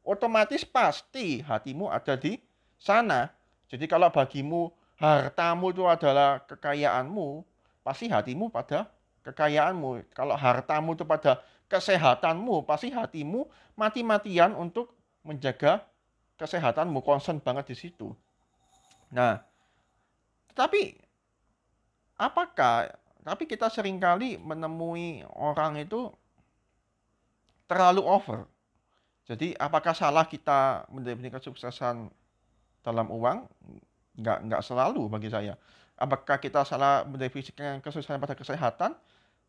Otomatis 0.04 0.60
pasti 0.68 1.40
hatimu 1.40 1.88
ada 1.88 2.20
di 2.20 2.36
sana. 2.76 3.32
Jadi 3.72 3.88
kalau 3.88 4.12
bagimu 4.12 4.68
hartamu 5.00 5.72
itu 5.72 5.88
adalah 5.88 6.44
kekayaanmu, 6.44 7.40
pasti 7.80 8.12
hatimu 8.12 8.52
pada 8.52 8.92
kekayaanmu. 9.24 10.12
Kalau 10.12 10.36
hartamu 10.36 10.92
itu 10.92 11.08
pada 11.08 11.40
kesehatanmu, 11.72 12.68
pasti 12.68 12.92
hatimu 12.92 13.48
mati-matian 13.80 14.52
untuk 14.52 14.92
menjaga 15.24 15.80
kesehatanmu, 16.36 17.00
konsen 17.00 17.40
banget 17.40 17.72
di 17.72 17.76
situ. 17.88 18.12
Nah, 19.08 19.40
tetapi 20.52 21.00
apakah 22.20 22.92
tapi 23.24 23.44
kita 23.44 23.68
sering 23.68 24.00
kali 24.00 24.40
menemui 24.40 25.24
orang 25.36 25.80
itu 25.80 26.08
terlalu 27.68 28.02
over. 28.04 28.48
Jadi 29.28 29.54
apakah 29.54 29.94
salah 29.94 30.26
kita 30.26 30.88
mendefinisikan 30.90 31.38
kesuksesan 31.38 31.96
dalam 32.82 33.06
uang? 33.12 33.46
Enggak, 34.20 34.38
enggak 34.44 34.62
selalu 34.62 35.08
bagi 35.08 35.32
saya. 35.32 35.56
Apakah 35.96 36.36
kita 36.36 36.64
salah 36.68 37.08
mendefinisikan 37.08 37.80
kesuksesan 37.80 38.20
pada 38.20 38.36
kesehatan? 38.36 38.92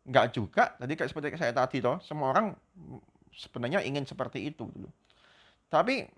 Enggak 0.08 0.32
juga. 0.32 0.72
Jadi 0.80 0.92
kayak 0.96 1.10
seperti 1.12 1.36
saya 1.36 1.52
tadi 1.52 1.84
toh, 1.84 2.00
semua 2.00 2.32
orang 2.32 2.56
sebenarnya 3.36 3.84
ingin 3.84 4.08
seperti 4.08 4.48
itu 4.48 4.64
dulu. 4.64 4.88
Tapi 5.68 6.08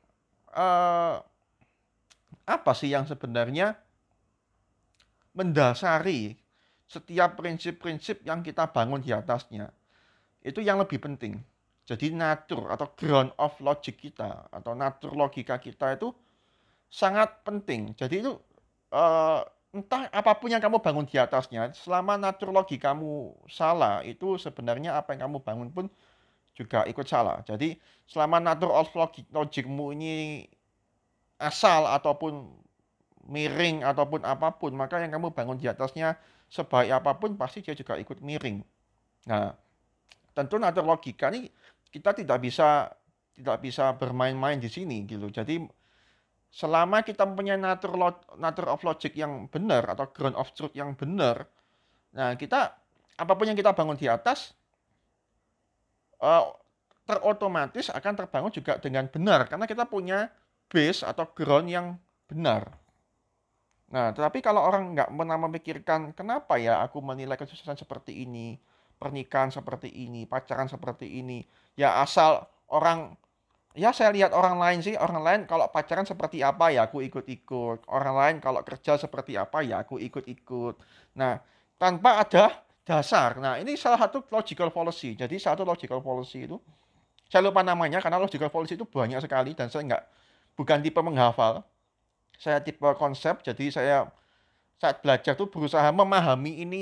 eh, 0.55 1.17
apa 2.45 2.73
sih 2.77 2.95
yang 2.95 3.07
sebenarnya 3.11 3.75
mendasari 5.35 6.39
setiap 6.87 7.35
prinsip-prinsip 7.35 8.23
yang 8.23 8.45
kita 8.45 8.71
bangun 8.71 9.03
di 9.03 9.11
atasnya 9.11 9.73
itu 10.45 10.61
yang 10.61 10.79
lebih 10.79 11.01
penting. 11.01 11.41
Jadi 11.85 12.13
natur 12.17 12.73
atau 12.73 12.93
ground 12.97 13.33
of 13.37 13.57
logic 13.61 14.01
kita 14.01 14.49
atau 14.49 14.73
natur 14.73 15.13
logika 15.17 15.61
kita 15.61 15.97
itu 15.97 16.13
sangat 16.95 17.43
penting. 17.43 17.91
Jadi 17.99 18.23
itu 18.23 18.39
uh, 18.95 19.43
entah 19.75 20.07
apa 20.15 20.39
pun 20.39 20.47
yang 20.47 20.63
kamu 20.63 20.79
bangun 20.79 21.03
di 21.11 21.19
atasnya, 21.19 21.75
selama 21.75 22.15
natur 22.15 22.55
logikamu 22.55 23.35
salah, 23.51 24.07
itu 24.07 24.39
sebenarnya 24.39 24.95
apa 24.95 25.19
yang 25.19 25.27
kamu 25.27 25.43
bangun 25.43 25.69
pun 25.75 25.87
juga 26.55 26.87
ikut 26.87 27.03
salah. 27.11 27.43
Jadi 27.43 27.75
selama 28.07 28.39
natur 28.39 28.71
of 28.71 28.87
logic, 28.95 29.27
logikmu 29.35 29.91
ini 29.99 30.47
asal 31.43 31.91
ataupun 31.91 32.47
miring 33.27 33.83
ataupun 33.83 34.23
apa 34.23 34.55
pun, 34.55 34.71
maka 34.79 35.03
yang 35.03 35.11
kamu 35.11 35.35
bangun 35.35 35.59
di 35.59 35.67
atasnya 35.67 36.15
sebaik 36.47 36.95
apa 36.95 37.19
pun 37.19 37.35
pasti 37.35 37.67
dia 37.67 37.75
juga 37.75 37.99
ikut 37.99 38.23
miring. 38.23 38.63
Nah, 39.27 39.51
tentu 40.31 40.63
natur 40.63 40.87
logika 40.87 41.35
ini 41.35 41.51
kita 41.91 42.15
tidak 42.15 42.39
bisa 42.39 42.87
tidak 43.35 43.59
bisa 43.59 43.91
bermain-main 43.99 44.63
di 44.63 44.71
sini 44.71 45.03
gitu. 45.11 45.27
Jadi 45.27 45.59
selama 46.55 47.03
kita 47.03 47.27
mempunyai 47.27 47.59
natur 47.59 47.99
natur 48.39 48.71
of 48.71 48.79
logic 48.87 49.19
yang 49.19 49.51
benar 49.51 49.91
atau 49.91 50.07
ground 50.15 50.39
of 50.39 50.47
truth 50.55 50.71
yang 50.79 50.95
benar, 50.95 51.51
nah 52.15 52.39
kita 52.39 52.79
apa 53.19 53.33
pun 53.35 53.51
yang 53.51 53.59
kita 53.59 53.75
bangun 53.75 53.99
di 53.99 54.07
atas 54.07 54.55
uh, 56.23 56.55
terotomatis 57.03 57.91
akan 57.91 58.13
terbangun 58.15 58.55
juga 58.55 58.79
dengan 58.79 59.11
benar 59.11 59.51
karena 59.51 59.67
kita 59.67 59.83
punya 59.91 60.31
base 60.71 61.03
atau 61.03 61.27
ground 61.35 61.67
yang 61.67 61.87
benar. 62.31 62.71
Nah, 63.91 64.11
tetapi 64.11 64.43
kalau 64.43 64.63
orang 64.65 64.95
nggak 64.95 65.11
pernah 65.11 65.39
memikirkan 65.39 66.01
kenapa 66.17 66.59
ya 66.59 66.83
aku 66.83 66.99
menilai 66.99 67.39
kesuksesan 67.39 67.79
seperti 67.79 68.27
ini, 68.27 68.59
pernikahan 68.97 69.55
seperti 69.55 69.91
ini, 69.91 70.27
pacaran 70.27 70.67
seperti 70.67 71.19
ini, 71.21 71.45
ya 71.79 72.03
asal 72.03 72.43
orang 72.73 73.15
ya 73.75 73.91
saya 73.91 74.15
lihat 74.15 74.31
orang 74.33 74.57
lain 74.57 74.79
sih, 74.81 74.95
orang 74.95 75.21
lain 75.23 75.41
kalau 75.51 75.67
pacaran 75.69 76.07
seperti 76.07 76.41
apa 76.41 76.71
ya 76.71 76.87
aku 76.87 77.03
ikut-ikut, 77.03 77.91
orang 77.91 78.15
lain 78.15 78.37
kalau 78.39 78.63
kerja 78.63 78.97
seperti 78.97 79.35
apa 79.35 79.61
ya 79.67 79.83
aku 79.83 79.99
ikut-ikut. 79.99 80.75
Nah, 81.19 81.43
tanpa 81.77 82.23
ada 82.23 82.65
dasar. 82.87 83.37
Nah, 83.43 83.59
ini 83.59 83.75
salah 83.75 83.99
satu 83.99 84.25
logical 84.31 84.71
policy. 84.71 85.19
Jadi 85.19 85.37
satu 85.43 85.67
logical 85.67 86.01
policy 86.01 86.47
itu 86.47 86.57
saya 87.29 87.45
lupa 87.51 87.67
namanya 87.67 87.99
karena 87.99 88.21
logical 88.23 88.49
policy 88.49 88.79
itu 88.79 88.87
banyak 88.87 89.19
sekali 89.19 89.57
dan 89.59 89.67
saya 89.73 89.83
nggak 89.85 90.05
bukan 90.55 90.79
tipe 90.85 91.01
menghafal 91.03 91.67
saya 92.39 92.61
tipe 92.61 92.87
konsep, 92.99 93.41
jadi 93.47 93.65
saya 93.71 93.97
saat 94.79 95.01
belajar 95.01 95.39
tuh 95.39 95.49
berusaha 95.49 95.87
memahami 95.95 96.67
ini 96.67 96.81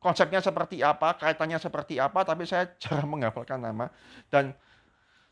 konsepnya 0.00 0.40
seperti 0.40 0.80
apa, 0.80 1.14
kaitannya 1.18 1.58
seperti 1.60 2.00
apa, 2.00 2.24
tapi 2.24 2.48
saya 2.48 2.70
jarang 2.82 3.10
menghafalkan 3.10 3.60
nama. 3.60 3.92
Dan 4.32 4.56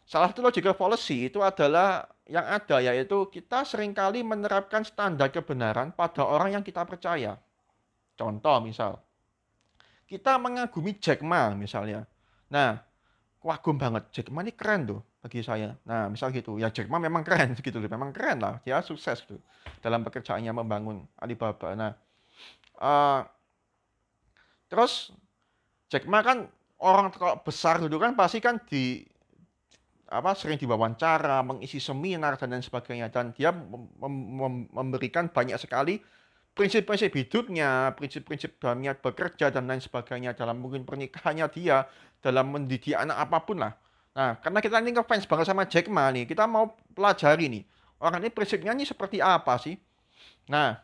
salah 0.06 0.30
satu 0.30 0.46
logical 0.46 0.78
policy 0.78 1.26
itu 1.26 1.42
adalah 1.42 2.06
yang 2.30 2.46
ada 2.46 2.78
yaitu 2.78 3.26
kita 3.30 3.66
sering 3.66 3.90
kali 3.90 4.22
menerapkan 4.22 4.86
standar 4.86 5.30
kebenaran 5.34 5.90
pada 5.90 6.22
orang 6.22 6.58
yang 6.58 6.62
kita 6.62 6.86
percaya. 6.86 7.38
Contoh 8.16 8.56
misal, 8.62 9.02
kita 10.06 10.38
mengagumi 10.38 10.96
Jack 10.96 11.20
Ma 11.26 11.52
misalnya. 11.52 12.06
Nah, 12.48 12.78
kagum 13.42 13.76
banget 13.76 14.08
Jack 14.14 14.30
Ma 14.30 14.46
ini 14.46 14.54
keren 14.54 14.86
tuh 14.86 15.00
bagi 15.20 15.42
saya. 15.42 15.74
Nah, 15.82 16.06
misal 16.06 16.30
gitu, 16.30 16.56
ya 16.56 16.70
Jack 16.70 16.86
Ma 16.86 17.02
memang 17.02 17.26
keren 17.26 17.54
gitu 17.66 17.82
loh, 17.82 17.90
memang 17.90 18.14
keren 18.14 18.38
lah, 18.40 18.62
dia 18.62 18.78
sukses 18.80 19.26
gitu 19.26 19.42
dalam 19.82 20.06
pekerjaannya 20.06 20.54
membangun 20.54 21.02
Alibaba. 21.18 21.74
Nah, 21.74 21.92
uh, 22.78 23.20
terus 24.70 25.10
Jack 25.90 26.06
Ma 26.06 26.22
kan 26.22 26.46
orang 26.78 27.10
besar 27.42 27.82
dulu 27.82 27.98
kan 28.02 28.14
pasti 28.14 28.38
kan 28.42 28.62
di 28.66 29.02
apa 30.06 30.38
sering 30.38 30.54
diwawancara, 30.54 31.42
mengisi 31.42 31.82
seminar 31.82 32.38
dan 32.38 32.54
lain 32.54 32.62
sebagainya 32.62 33.10
dan 33.10 33.34
dia 33.34 33.50
mem 33.50 33.90
mem 33.98 34.54
memberikan 34.70 35.26
banyak 35.26 35.58
sekali 35.58 35.98
prinsip-prinsip 36.56 37.12
hidupnya, 37.12 37.92
prinsip-prinsip 38.00 38.56
dalamnya 38.56 38.96
bekerja 38.96 39.52
dan 39.52 39.68
lain 39.68 39.84
sebagainya 39.84 40.32
dalam 40.32 40.56
mungkin 40.56 40.88
pernikahannya 40.88 41.46
dia, 41.52 41.84
dalam 42.24 42.48
mendidik 42.48 42.96
anak 42.96 43.28
apa 43.28 43.38
pun 43.44 43.60
lah. 43.60 43.76
Nah, 44.16 44.40
karena 44.40 44.64
kita 44.64 44.80
ini 44.80 44.96
ngefans 44.96 45.28
banget 45.28 45.46
sama 45.52 45.68
Jack 45.68 45.92
Ma 45.92 46.08
nih, 46.08 46.24
kita 46.24 46.48
mau 46.48 46.72
pelajari 46.96 47.52
nih. 47.52 47.62
Orang 48.00 48.24
ini 48.24 48.32
prinsipnya 48.32 48.72
ini 48.72 48.88
seperti 48.88 49.20
apa 49.20 49.60
sih? 49.60 49.76
Nah, 50.48 50.80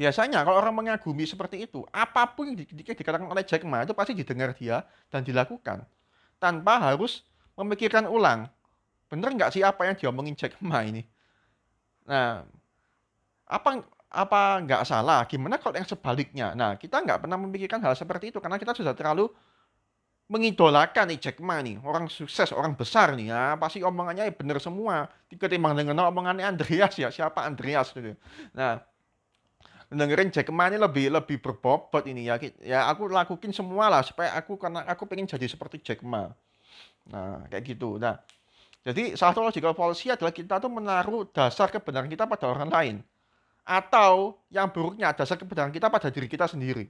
biasanya 0.00 0.40
kalau 0.48 0.56
orang 0.56 0.72
mengagumi 0.72 1.28
seperti 1.28 1.68
itu, 1.68 1.84
apa 1.92 2.32
pun 2.32 2.56
yang 2.56 2.96
dikatakan 2.96 3.28
oleh 3.28 3.44
Jack 3.44 3.68
Ma 3.68 3.84
itu 3.84 3.92
pasti 3.92 4.16
didengar 4.16 4.56
dia 4.56 4.80
dan 5.12 5.20
dilakukan. 5.20 5.84
Tanpa 6.40 6.80
harus 6.80 7.20
memikirkan 7.60 8.08
ulang. 8.08 8.48
Bener 9.10 9.28
nggak 9.34 9.50
sih 9.54 9.62
apa 9.66 9.86
yang 9.86 9.96
diomongin 9.98 10.38
Jack 10.38 10.56
Ma 10.62 10.86
ini? 10.86 11.02
Nah, 12.06 12.46
apa 13.46 13.82
apa 14.10 14.40
nggak 14.62 14.82
salah? 14.86 15.22
Gimana 15.26 15.58
kalau 15.58 15.78
yang 15.78 15.86
sebaliknya? 15.86 16.54
Nah, 16.54 16.74
kita 16.74 16.98
nggak 17.02 17.26
pernah 17.26 17.38
memikirkan 17.38 17.78
hal 17.82 17.94
seperti 17.94 18.34
itu 18.34 18.38
karena 18.42 18.58
kita 18.58 18.74
sudah 18.74 18.94
terlalu 18.94 19.30
mengidolakan 20.30 21.10
nih 21.10 21.18
Jack 21.18 21.42
Ma 21.42 21.58
nih, 21.58 21.82
orang 21.82 22.06
sukses, 22.06 22.54
orang 22.54 22.78
besar 22.78 23.18
nih 23.18 23.34
ya, 23.34 23.58
pasti 23.58 23.82
omongannya 23.82 24.30
ya 24.30 24.34
bener 24.34 24.62
semua. 24.62 25.10
Ketimbang 25.26 25.74
dengan 25.74 26.06
omongannya 26.06 26.46
Andreas 26.46 26.94
ya, 26.94 27.10
siapa 27.10 27.42
Andreas 27.42 27.90
gitu. 27.90 28.14
Nah, 28.54 28.78
dengerin 29.90 30.30
Jack 30.30 30.54
Ma 30.54 30.70
ini 30.70 30.78
lebih 30.78 31.10
lebih 31.10 31.42
berbobot 31.42 32.06
ini 32.06 32.30
ya. 32.30 32.38
Ya 32.62 32.86
aku 32.86 33.10
lakuin 33.10 33.50
semua 33.50 33.90
lah 33.90 34.06
supaya 34.06 34.30
aku 34.38 34.54
karena 34.54 34.86
aku 34.86 35.02
pengen 35.10 35.26
jadi 35.26 35.50
seperti 35.50 35.82
Jack 35.82 36.06
Ma. 36.06 36.30
Nah, 37.10 37.44
kayak 37.50 37.76
gitu. 37.76 37.98
Nah, 37.98 38.16
jadi 38.80 39.12
satu 39.18 39.44
logical 39.44 39.76
policy 39.76 40.08
adalah 40.08 40.32
kita 40.32 40.56
tuh 40.56 40.72
menaruh 40.72 41.28
dasar 41.34 41.68
kebenaran 41.68 42.08
kita 42.08 42.24
pada 42.24 42.46
orang 42.48 42.70
lain. 42.70 42.96
Atau 43.66 44.40
yang 44.48 44.72
buruknya 44.72 45.12
dasar 45.12 45.36
kebenaran 45.36 45.70
kita 45.74 45.92
pada 45.92 46.08
diri 46.08 46.26
kita 46.30 46.48
sendiri. 46.48 46.88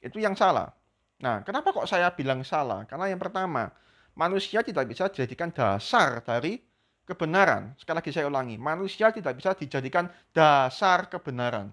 Itu 0.00 0.16
yang 0.16 0.32
salah. 0.32 0.72
Nah, 1.20 1.44
kenapa 1.44 1.70
kok 1.70 1.86
saya 1.86 2.08
bilang 2.10 2.40
salah? 2.42 2.88
Karena 2.88 3.12
yang 3.12 3.20
pertama, 3.20 3.70
manusia 4.16 4.64
tidak 4.64 4.88
bisa 4.88 5.06
dijadikan 5.12 5.52
dasar 5.52 6.24
dari 6.24 6.58
kebenaran. 7.04 7.76
Sekali 7.76 8.00
lagi 8.00 8.10
saya 8.10 8.26
ulangi, 8.26 8.56
manusia 8.56 9.12
tidak 9.12 9.36
bisa 9.36 9.52
dijadikan 9.52 10.08
dasar 10.32 11.06
kebenaran. 11.12 11.70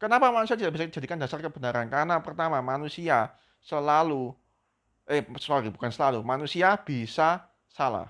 Kenapa 0.00 0.32
manusia 0.32 0.56
tidak 0.58 0.74
bisa 0.74 0.84
dijadikan 0.90 1.20
dasar 1.20 1.38
kebenaran? 1.38 1.86
Karena 1.86 2.18
pertama, 2.18 2.58
manusia 2.64 3.30
selalu, 3.62 4.32
eh 5.06 5.22
sorry, 5.40 5.72
bukan 5.72 5.88
selalu, 5.92 6.20
manusia 6.24 6.74
bisa 6.80 7.46
salah. 7.70 8.08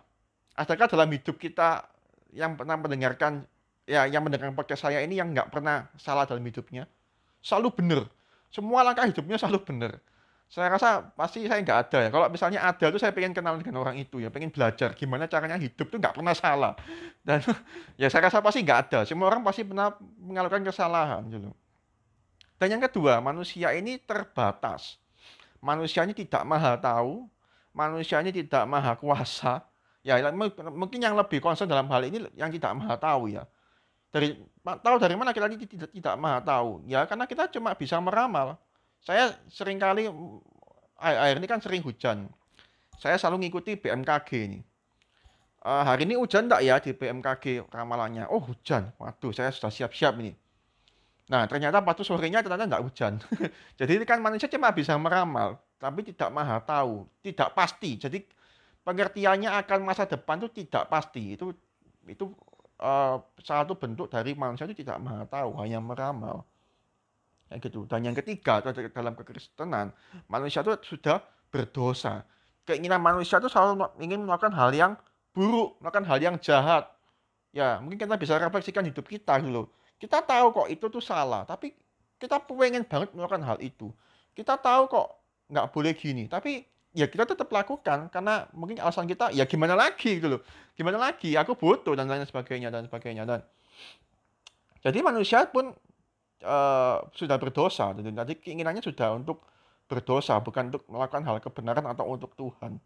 Adakah 0.56 0.86
dalam 0.90 1.08
hidup 1.12 1.36
kita 1.38 1.86
yang 2.34 2.54
pernah 2.58 2.78
mendengarkan, 2.78 3.46
ya 3.86 4.06
yang 4.06 4.24
mendengarkan 4.24 4.54
podcast 4.54 4.86
saya 4.86 5.02
ini 5.04 5.18
yang 5.18 5.30
nggak 5.30 5.50
pernah 5.52 5.90
salah 6.00 6.26
dalam 6.26 6.42
hidupnya? 6.42 6.88
Selalu 7.40 7.68
benar. 7.76 8.02
Semua 8.50 8.82
langkah 8.82 9.06
hidupnya 9.06 9.38
selalu 9.38 9.62
benar 9.62 9.92
saya 10.50 10.66
rasa 10.66 11.14
pasti 11.14 11.46
saya 11.46 11.62
nggak 11.62 11.78
ada 11.86 11.98
ya. 12.02 12.08
Kalau 12.10 12.26
misalnya 12.26 12.60
ada 12.66 12.90
tuh 12.90 12.98
saya 12.98 13.14
pengen 13.14 13.30
kenal 13.30 13.54
dengan 13.54 13.86
orang 13.86 14.02
itu 14.02 14.18
ya, 14.18 14.34
pengen 14.34 14.50
belajar 14.50 14.98
gimana 14.98 15.30
caranya 15.30 15.54
hidup 15.54 15.86
tuh 15.86 15.98
nggak 16.02 16.18
pernah 16.18 16.34
salah. 16.34 16.74
Dan 17.22 17.38
ya 18.02 18.10
saya 18.10 18.26
rasa 18.26 18.42
pasti 18.42 18.66
nggak 18.66 18.78
ada. 18.90 18.98
Semua 19.06 19.30
orang 19.30 19.46
pasti 19.46 19.62
pernah 19.62 19.94
mengalami 20.18 20.66
kesalahan 20.66 21.22
gitu. 21.30 21.54
Dan 22.58 22.76
yang 22.76 22.82
kedua, 22.82 23.22
manusia 23.22 23.72
ini 23.72 23.96
terbatas. 24.02 24.99
Manusia 25.60 26.04
ini 26.08 26.16
tidak 26.16 26.42
maha 26.48 26.76
tahu, 26.80 27.28
manusia 27.76 28.20
ini 28.24 28.32
tidak 28.32 28.64
maha 28.64 28.96
kuasa. 28.96 29.64
Ya 30.00 30.16
mungkin 30.72 30.96
yang 30.96 31.12
lebih 31.12 31.44
concern 31.44 31.68
dalam 31.68 31.84
hal 31.92 32.00
ini 32.08 32.24
yang 32.32 32.48
tidak 32.48 32.72
maha 32.72 32.96
tahu 32.96 33.28
ya. 33.28 33.44
Dari 34.10 34.34
tahu 34.64 34.96
dari 34.96 35.14
mana 35.14 35.36
kita 35.36 35.46
tidak, 35.52 35.92
tidak 35.92 36.14
maha 36.16 36.40
tahu? 36.40 36.82
Ya 36.88 37.04
karena 37.04 37.28
kita 37.28 37.52
cuma 37.52 37.76
bisa 37.76 38.00
meramal 38.00 38.56
saya 39.00 39.32
sering 39.48 39.80
kali 39.80 40.12
air 41.00 41.36
ini 41.40 41.48
kan 41.48 41.60
sering 41.60 41.80
hujan. 41.80 42.28
Saya 43.00 43.16
selalu 43.16 43.48
ngikuti 43.48 43.80
BMKG 43.80 44.30
ini. 44.44 44.60
Uh, 45.60 45.84
hari 45.84 46.08
ini 46.08 46.16
hujan 46.16 46.48
enggak 46.48 46.64
ya 46.64 46.76
di 46.80 46.92
BMKG 46.92 47.68
ramalannya? 47.68 48.28
Oh 48.28 48.40
hujan. 48.40 48.92
Waduh, 49.00 49.32
saya 49.32 49.52
sudah 49.52 49.72
siap-siap 49.72 50.16
ini. 50.20 50.36
Nah, 51.30 51.46
ternyata 51.46 51.78
waktu 51.78 52.02
sorenya 52.02 52.42
ternyata 52.42 52.66
enggak 52.66 52.82
hujan. 52.82 53.12
Jadi 53.78 54.02
kan 54.02 54.18
manusia 54.18 54.50
cuma 54.50 54.74
bisa 54.74 54.98
meramal, 54.98 55.62
tapi 55.78 56.02
tidak 56.02 56.34
maha 56.34 56.58
tahu, 56.58 57.06
tidak 57.22 57.54
pasti. 57.54 57.94
Jadi 58.02 58.26
pengertiannya 58.82 59.54
akan 59.62 59.78
masa 59.86 60.10
depan 60.10 60.42
itu 60.42 60.66
tidak 60.66 60.90
pasti. 60.90 61.38
Itu 61.38 61.54
itu 62.10 62.34
uh, 62.82 63.22
satu 63.38 63.78
bentuk 63.78 64.10
dari 64.10 64.34
manusia 64.34 64.66
itu 64.66 64.82
tidak 64.82 64.98
maha 64.98 65.22
tahu, 65.30 65.54
hanya 65.62 65.78
meramal. 65.78 66.42
Kayak 67.46 67.62
gitu. 67.70 67.86
Dan 67.86 68.10
yang 68.10 68.16
ketiga 68.18 68.58
dalam 68.90 69.14
kekristenan, 69.14 69.94
manusia 70.26 70.66
itu 70.66 70.74
sudah 70.82 71.22
berdosa. 71.54 72.26
Keinginan 72.66 72.98
manusia 72.98 73.38
itu 73.38 73.46
selalu 73.46 73.86
ingin 74.02 74.26
melakukan 74.26 74.50
hal 74.50 74.74
yang 74.74 74.98
buruk, 75.30 75.78
melakukan 75.78 76.10
hal 76.10 76.18
yang 76.18 76.36
jahat. 76.42 76.90
Ya, 77.54 77.78
mungkin 77.78 78.02
kita 78.02 78.18
bisa 78.18 78.34
refleksikan 78.38 78.82
hidup 78.82 79.06
kita 79.06 79.38
dulu. 79.38 79.70
Kita 80.00 80.24
tahu 80.24 80.46
kok 80.56 80.68
itu 80.72 80.88
tuh 80.88 81.04
salah, 81.04 81.44
tapi 81.44 81.76
kita 82.16 82.40
pengen 82.40 82.88
banget 82.88 83.12
melakukan 83.12 83.44
hal 83.44 83.58
itu. 83.60 83.92
Kita 84.32 84.56
tahu 84.56 84.88
kok 84.88 85.06
nggak 85.52 85.66
boleh 85.68 85.92
gini, 85.92 86.24
tapi 86.24 86.64
ya 86.96 87.04
kita 87.06 87.28
tetap 87.28 87.46
lakukan 87.52 88.08
karena 88.08 88.48
mungkin 88.50 88.80
alasan 88.80 89.06
kita 89.06 89.30
ya 89.36 89.44
gimana 89.44 89.76
lagi 89.76 90.16
gitu 90.16 90.38
loh. 90.38 90.40
Gimana 90.72 90.96
lagi? 90.96 91.36
Aku 91.36 91.52
butuh 91.52 91.92
dan 91.92 92.08
lain 92.08 92.24
sebagainya 92.24 92.72
dan 92.72 92.88
sebagainya 92.88 93.28
dan 93.28 93.44
jadi 94.80 95.04
manusia 95.04 95.44
pun 95.44 95.76
uh, 96.44 96.96
sudah 97.12 97.36
berdosa. 97.36 97.92
Jadi 97.92 98.32
keinginannya 98.40 98.80
sudah 98.80 99.12
untuk 99.12 99.44
berdosa, 99.84 100.40
bukan 100.40 100.72
untuk 100.72 100.88
melakukan 100.88 101.22
hal 101.28 101.36
kebenaran 101.44 101.84
atau 101.84 102.08
untuk 102.08 102.32
Tuhan. 102.32 102.80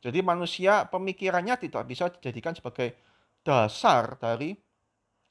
Jadi 0.00 0.20
manusia 0.24 0.88
pemikirannya 0.88 1.56
tidak 1.60 1.84
bisa 1.88 2.08
dijadikan 2.12 2.52
sebagai 2.56 2.96
dasar 3.44 4.16
dari 4.20 4.56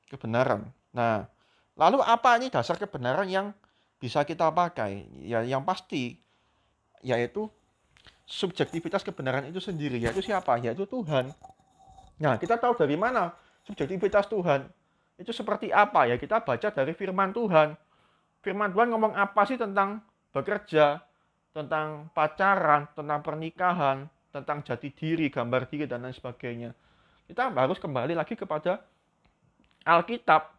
kebenaran. 0.09 0.69
Nah, 0.95 1.29
lalu 1.77 2.01
apa 2.01 2.37
ini 2.41 2.49
dasar 2.49 2.75
kebenaran 2.75 3.29
yang 3.29 3.53
bisa 4.01 4.25
kita 4.25 4.49
pakai? 4.49 5.05
Ya, 5.23 5.45
yang 5.45 5.61
pasti 5.63 6.17
yaitu 6.99 7.47
subjektivitas 8.29 9.01
kebenaran 9.01 9.47
itu 9.49 9.57
sendiri, 9.63 9.97
yaitu 9.97 10.21
siapa? 10.21 10.59
Yaitu 10.61 10.85
Tuhan. 10.85 11.33
Nah, 12.19 12.35
kita 12.35 12.59
tahu 12.59 12.75
dari 12.75 12.99
mana 12.99 13.31
subjektivitas 13.63 14.27
Tuhan 14.27 14.67
itu 15.19 15.31
seperti 15.31 15.71
apa 15.71 16.07
ya? 16.07 16.15
Kita 16.15 16.43
baca 16.43 16.67
dari 16.71 16.91
firman 16.95 17.31
Tuhan. 17.31 17.75
Firman 18.39 18.71
Tuhan 18.71 18.87
ngomong 18.91 19.13
apa 19.15 19.43
sih 19.43 19.59
tentang 19.59 19.99
bekerja, 20.31 21.03
tentang 21.51 22.07
pacaran, 22.15 22.87
tentang 22.95 23.19
pernikahan, 23.19 24.07
tentang 24.31 24.63
jati 24.63 24.93
diri, 24.93 25.27
gambar 25.27 25.67
diri, 25.67 25.89
dan 25.89 26.05
lain 26.05 26.15
sebagainya. 26.15 26.71
Kita 27.27 27.51
harus 27.51 27.77
kembali 27.81 28.13
lagi 28.15 28.37
kepada 28.37 28.81
Alkitab. 29.85 30.58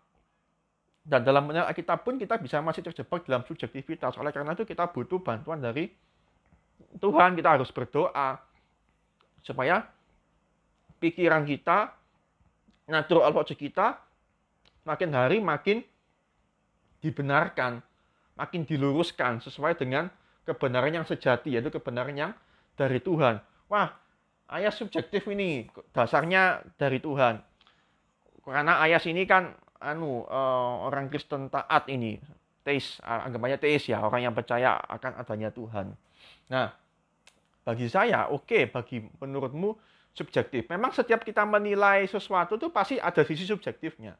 Dan 1.01 1.25
dalam 1.25 1.49
Alkitab 1.49 2.05
pun 2.05 2.21
kita 2.21 2.37
bisa 2.37 2.61
masih 2.61 2.85
terjebak 2.85 3.25
dalam 3.25 3.43
subjektivitas. 3.49 4.15
Oleh 4.21 4.31
karena 4.31 4.53
itu 4.53 4.69
kita 4.69 4.93
butuh 4.93 5.19
bantuan 5.25 5.59
dari 5.59 5.89
Tuhan. 7.01 7.35
Kita 7.35 7.57
harus 7.57 7.73
berdoa 7.73 8.37
supaya 9.41 9.81
pikiran 11.01 11.49
kita, 11.49 11.97
natur 12.93 13.25
al 13.25 13.33
kita 13.33 13.97
makin 14.85 15.11
hari 15.13 15.41
makin 15.41 15.81
dibenarkan, 17.01 17.81
makin 18.37 18.69
diluruskan 18.69 19.41
sesuai 19.41 19.81
dengan 19.81 20.13
kebenaran 20.45 21.01
yang 21.01 21.07
sejati, 21.09 21.57
yaitu 21.57 21.73
kebenaran 21.73 22.17
yang 22.17 22.33
dari 22.77 23.01
Tuhan. 23.01 23.41
Wah, 23.73 23.93
ayat 24.53 24.77
subjektif 24.77 25.25
ini 25.33 25.69
dasarnya 25.97 26.65
dari 26.77 27.01
Tuhan. 27.01 27.41
Karena 28.45 28.83
ayat 28.83 29.05
ini 29.07 29.25
kan 29.25 29.55
anu 29.81 30.29
uh, 30.29 30.87
orang 30.87 31.09
Kristen 31.09 31.49
taat 31.49 31.89
ini, 31.89 32.21
teis, 32.63 33.01
anggapannya 33.03 33.57
teis 33.57 33.89
ya, 33.89 34.05
orang 34.05 34.29
yang 34.29 34.35
percaya 34.37 34.77
akan 34.77 35.25
adanya 35.25 35.49
Tuhan. 35.51 35.97
Nah, 36.53 36.71
bagi 37.65 37.89
saya 37.89 38.29
oke, 38.29 38.45
okay, 38.45 38.63
bagi 38.69 39.01
menurutmu 39.21 39.77
subjektif. 40.13 40.69
Memang 40.69 40.93
setiap 40.93 41.25
kita 41.25 41.47
menilai 41.49 42.05
sesuatu 42.05 42.61
itu 42.61 42.69
pasti 42.69 43.01
ada 43.01 43.23
sisi 43.25 43.49
subjektifnya. 43.49 44.15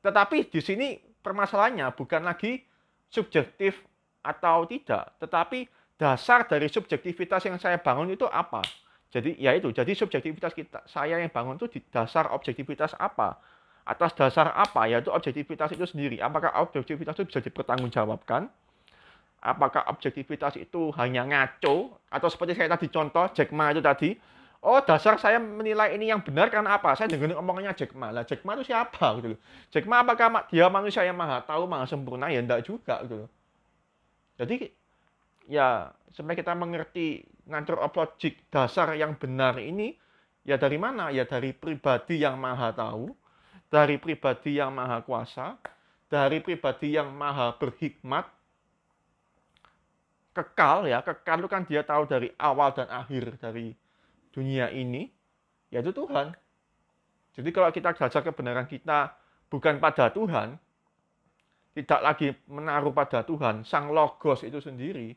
Tetapi 0.00 0.48
di 0.48 0.60
sini 0.64 0.96
permasalahannya 0.96 1.92
bukan 1.92 2.24
lagi 2.24 2.64
subjektif 3.12 3.76
atau 4.24 4.64
tidak, 4.64 5.12
tetapi 5.20 5.68
dasar 6.00 6.48
dari 6.48 6.72
subjektivitas 6.72 7.44
yang 7.44 7.60
saya 7.60 7.76
bangun 7.76 8.08
itu 8.08 8.24
apa? 8.24 8.64
Jadi 9.10 9.36
ya 9.36 9.52
itu, 9.52 9.74
jadi 9.74 9.90
subjektivitas 9.92 10.54
kita 10.54 10.86
saya 10.86 11.18
yang 11.18 11.28
bangun 11.28 11.58
itu 11.58 11.66
di 11.68 11.80
dasar 11.90 12.30
objektivitas 12.30 12.94
apa? 12.96 13.36
Atas 13.90 14.14
dasar 14.14 14.54
apa? 14.54 14.86
Yaitu 14.86 15.10
objektivitas 15.10 15.74
itu 15.74 15.82
sendiri. 15.82 16.22
Apakah 16.22 16.54
objektivitas 16.62 17.18
itu 17.18 17.26
bisa 17.26 17.42
dipertanggungjawabkan? 17.42 18.46
Apakah 19.42 19.90
objektivitas 19.90 20.54
itu 20.54 20.94
hanya 20.94 21.26
ngaco? 21.26 21.98
Atau 22.06 22.28
seperti 22.30 22.54
saya 22.54 22.70
tadi 22.70 22.86
contoh, 22.86 23.26
Jack 23.34 23.50
Ma 23.50 23.74
itu 23.74 23.82
tadi, 23.82 24.14
Oh 24.60 24.76
dasar 24.84 25.16
saya 25.16 25.40
menilai 25.40 25.96
ini 25.96 26.12
yang 26.12 26.20
benar 26.20 26.52
karena 26.52 26.76
apa? 26.76 26.92
Saya 26.92 27.08
dengar 27.08 27.32
omongannya 27.40 27.72
Jack 27.72 27.96
Ma. 27.96 28.12
Lah 28.12 28.28
Jack 28.28 28.44
Ma 28.44 28.52
itu 28.60 28.68
siapa 28.68 29.16
gitu 29.16 29.32
loh. 29.32 29.40
Jack 29.72 29.88
Ma 29.88 30.04
apakah 30.04 30.44
dia 30.52 30.68
manusia 30.68 31.00
yang 31.00 31.16
maha 31.16 31.40
tahu, 31.40 31.64
maha 31.64 31.88
sempurna? 31.88 32.28
Ya 32.28 32.44
enggak 32.44 32.68
juga 32.68 33.00
gitu 33.08 33.24
loh. 33.24 33.30
Jadi 34.36 34.68
ya 35.48 35.88
sebenarnya 36.12 36.44
kita 36.44 36.52
mengerti 36.52 37.24
ngatur 37.48 37.80
logik 37.88 38.52
dasar 38.52 38.92
yang 39.00 39.16
benar 39.16 39.56
ini 39.56 39.96
ya 40.44 40.60
dari 40.60 40.76
mana? 40.76 41.08
Ya 41.08 41.24
dari 41.24 41.56
pribadi 41.56 42.20
yang 42.20 42.36
maha 42.36 42.76
tahu, 42.76 43.16
dari 43.70 43.96
pribadi 43.96 44.58
yang 44.58 44.74
maha 44.74 45.00
kuasa, 45.06 45.56
dari 46.10 46.42
pribadi 46.42 46.98
yang 46.98 47.14
maha 47.14 47.54
berhikmat, 47.54 48.26
kekal 50.34 50.90
ya, 50.90 51.00
kekal 51.06 51.38
itu 51.40 51.48
kan 51.48 51.62
dia 51.64 51.82
tahu 51.86 52.04
dari 52.10 52.34
awal 52.36 52.74
dan 52.74 52.90
akhir 52.90 53.38
dari 53.38 53.72
dunia 54.34 54.68
ini 54.74 55.06
yaitu 55.70 55.94
Tuhan. 55.94 56.34
Jadi 57.38 57.50
kalau 57.54 57.70
kita 57.70 57.94
belajar 57.94 58.20
kebenaran 58.26 58.66
kita 58.66 59.14
bukan 59.46 59.78
pada 59.78 60.10
Tuhan, 60.10 60.58
tidak 61.78 62.00
lagi 62.02 62.34
menaruh 62.50 62.90
pada 62.90 63.22
Tuhan, 63.22 63.62
sang 63.62 63.94
logos 63.94 64.42
itu 64.42 64.58
sendiri, 64.58 65.14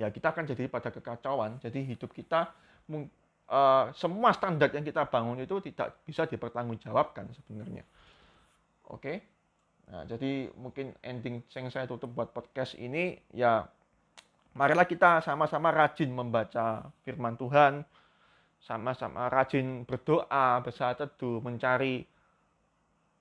ya 0.00 0.08
kita 0.08 0.32
akan 0.32 0.48
jadi 0.48 0.64
pada 0.72 0.88
kekacauan. 0.88 1.60
Jadi 1.60 1.84
hidup 1.84 2.08
kita 2.16 2.48
uh, 3.50 3.92
semua 3.92 4.32
standar 4.32 4.70
yang 4.72 4.84
kita 4.84 5.04
bangun 5.08 5.42
itu 5.42 5.60
tidak 5.72 6.00
bisa 6.04 6.24
dipertanggungjawabkan 6.24 7.28
sebenarnya. 7.34 7.84
Oke. 8.88 9.24
Nah, 9.84 10.08
jadi 10.08 10.48
mungkin 10.56 10.96
ending 11.04 11.44
yang 11.52 11.68
saya 11.68 11.84
tutup 11.84 12.08
buat 12.16 12.32
podcast 12.32 12.72
ini 12.80 13.20
ya 13.36 13.68
marilah 14.56 14.88
kita 14.88 15.20
sama-sama 15.20 15.68
rajin 15.74 16.08
membaca 16.08 16.88
firman 17.04 17.36
Tuhan, 17.36 17.84
sama-sama 18.64 19.28
rajin 19.28 19.84
berdoa, 19.84 20.64
bersaat 20.64 21.04
teduh, 21.04 21.44
mencari 21.44 22.00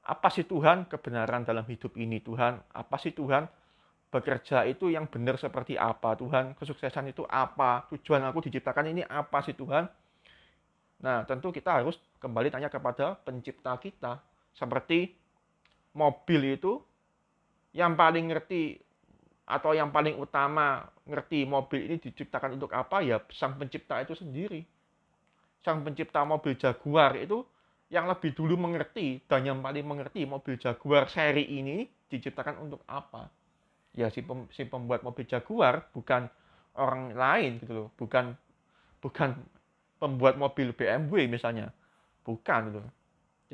apa 0.03 0.27
sih 0.31 0.47
Tuhan 0.47 0.87
kebenaran 0.87 1.43
dalam 1.43 1.67
hidup 1.67 1.95
ini 1.99 2.23
Tuhan, 2.23 2.59
apa 2.75 2.95
sih 2.99 3.11
Tuhan 3.11 3.47
bekerja 4.13 4.69
itu 4.69 4.93
yang 4.93 5.09
benar 5.09 5.41
seperti 5.41 5.73
apa 5.73 6.13
Tuhan, 6.13 6.53
kesuksesan 6.53 7.09
itu 7.09 7.25
apa, 7.25 7.89
tujuan 7.89 8.21
aku 8.29 8.45
diciptakan 8.45 8.93
ini 8.93 9.01
apa 9.03 9.41
sih 9.41 9.57
Tuhan. 9.57 9.89
Nah, 11.03 11.27
tentu 11.27 11.51
kita 11.51 11.83
harus 11.83 11.99
kembali 12.23 12.47
tanya 12.47 12.71
kepada 12.71 13.19
pencipta 13.19 13.75
kita, 13.75 14.23
seperti 14.55 15.11
mobil 15.93 16.55
itu 16.55 16.79
yang 17.75 17.99
paling 17.99 18.31
ngerti 18.31 18.79
atau 19.43 19.75
yang 19.75 19.91
paling 19.91 20.15
utama 20.15 20.87
ngerti 21.03 21.43
mobil 21.43 21.83
ini 21.83 21.99
diciptakan 21.99 22.55
untuk 22.55 22.71
apa 22.71 23.03
ya 23.03 23.19
sang 23.35 23.59
pencipta 23.59 23.99
itu 23.99 24.15
sendiri 24.15 24.63
sang 25.63 25.83
pencipta 25.83 26.23
mobil 26.27 26.55
Jaguar 26.59 27.15
itu 27.19 27.43
yang 27.87 28.09
lebih 28.11 28.35
dulu 28.35 28.59
mengerti 28.59 29.23
dan 29.29 29.47
yang 29.47 29.63
paling 29.63 29.87
mengerti 29.87 30.27
mobil 30.27 30.59
Jaguar 30.59 31.07
seri 31.07 31.45
ini 31.45 31.87
diciptakan 32.09 32.59
untuk 32.59 32.81
apa. 32.89 33.29
Ya 33.93 34.09
si, 34.09 34.25
pem, 34.25 34.49
si 34.49 34.65
pembuat 34.65 35.05
mobil 35.05 35.29
Jaguar 35.29 35.87
bukan 35.93 36.25
orang 36.75 37.13
lain 37.13 37.61
gitu 37.61 37.73
loh, 37.73 37.87
bukan 37.93 38.33
bukan 38.97 39.37
pembuat 40.03 40.35
mobil 40.35 40.75
BMW 40.75 41.31
misalnya, 41.31 41.71
bukan 42.27 42.61
gitu. 42.75 42.81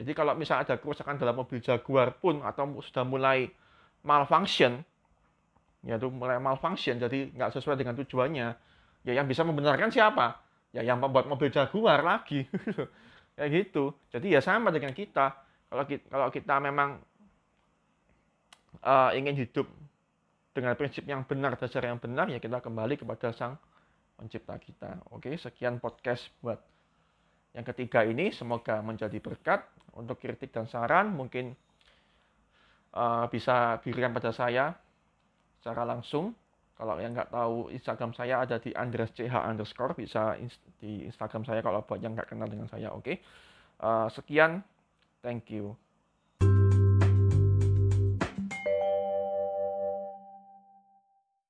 Jadi 0.02 0.12
kalau 0.18 0.34
misalnya 0.34 0.66
ada 0.66 0.76
kerusakan 0.82 1.22
dalam 1.22 1.38
mobil 1.38 1.62
Jaguar 1.62 2.18
pun 2.18 2.42
atau 2.42 2.82
sudah 2.82 3.06
mulai 3.06 3.54
malfunction, 4.02 4.82
ya 5.86 6.02
itu 6.02 6.10
mulai 6.10 6.42
malfunction, 6.42 6.98
jadi 6.98 7.30
nggak 7.38 7.54
sesuai 7.54 7.78
dengan 7.78 7.94
tujuannya, 8.02 8.48
ya 9.06 9.12
yang 9.14 9.30
bisa 9.30 9.46
membenarkan 9.46 9.94
siapa? 9.94 10.50
ya 10.70 10.86
yang 10.86 11.02
membuat 11.02 11.26
mobil 11.26 11.50
Jaguar 11.50 12.06
lagi 12.06 12.46
kayak 13.36 13.50
gitu 13.50 13.94
jadi 14.14 14.38
ya 14.38 14.42
sama 14.42 14.70
dengan 14.70 14.94
kita 14.94 15.34
kalau 15.70 15.84
kita, 15.86 16.06
kalau 16.10 16.28
kita 16.30 16.56
memang 16.62 16.90
uh, 18.86 19.10
ingin 19.18 19.38
hidup 19.38 19.66
dengan 20.54 20.74
prinsip 20.78 21.06
yang 21.06 21.26
benar 21.26 21.58
dasar 21.58 21.86
yang 21.86 21.98
benar 21.98 22.30
ya 22.30 22.38
kita 22.38 22.62
kembali 22.62 23.02
kepada 23.02 23.34
sang 23.34 23.58
pencipta 24.19 24.60
kita 24.60 24.99
oke 25.15 25.32
sekian 25.39 25.79
podcast 25.79 26.27
buat 26.43 26.60
yang 27.55 27.63
ketiga 27.63 28.03
ini 28.03 28.36
semoga 28.36 28.84
menjadi 28.84 29.17
berkat 29.23 29.63
untuk 29.95 30.19
kritik 30.19 30.51
dan 30.51 30.67
saran 30.67 31.15
mungkin 31.15 31.55
uh, 32.93 33.25
bisa 33.32 33.79
berikan 33.79 34.12
pada 34.12 34.36
saya 34.36 34.75
secara 35.58 35.88
langsung 35.88 36.36
kalau 36.79 36.95
yang 36.95 37.12
nggak 37.12 37.36
tahu 37.36 37.67
Instagram 37.75 38.15
saya 38.15 38.39
ada 38.39 38.55
di 38.55 38.71
Andres 38.71 39.12
CH 39.12 39.36
underscore 39.36 39.99
bisa 39.99 40.39
di 40.79 41.03
Instagram 41.03 41.43
saya 41.43 41.60
kalau 41.60 41.84
buat 41.84 41.99
yang 41.99 42.15
nggak 42.15 42.32
kenal 42.32 42.47
dengan 42.47 42.71
saya. 42.71 42.95
Oke. 42.95 43.19
Uh, 43.84 44.08
sekian. 44.08 44.63
Thank 45.19 45.51
you. 45.51 45.75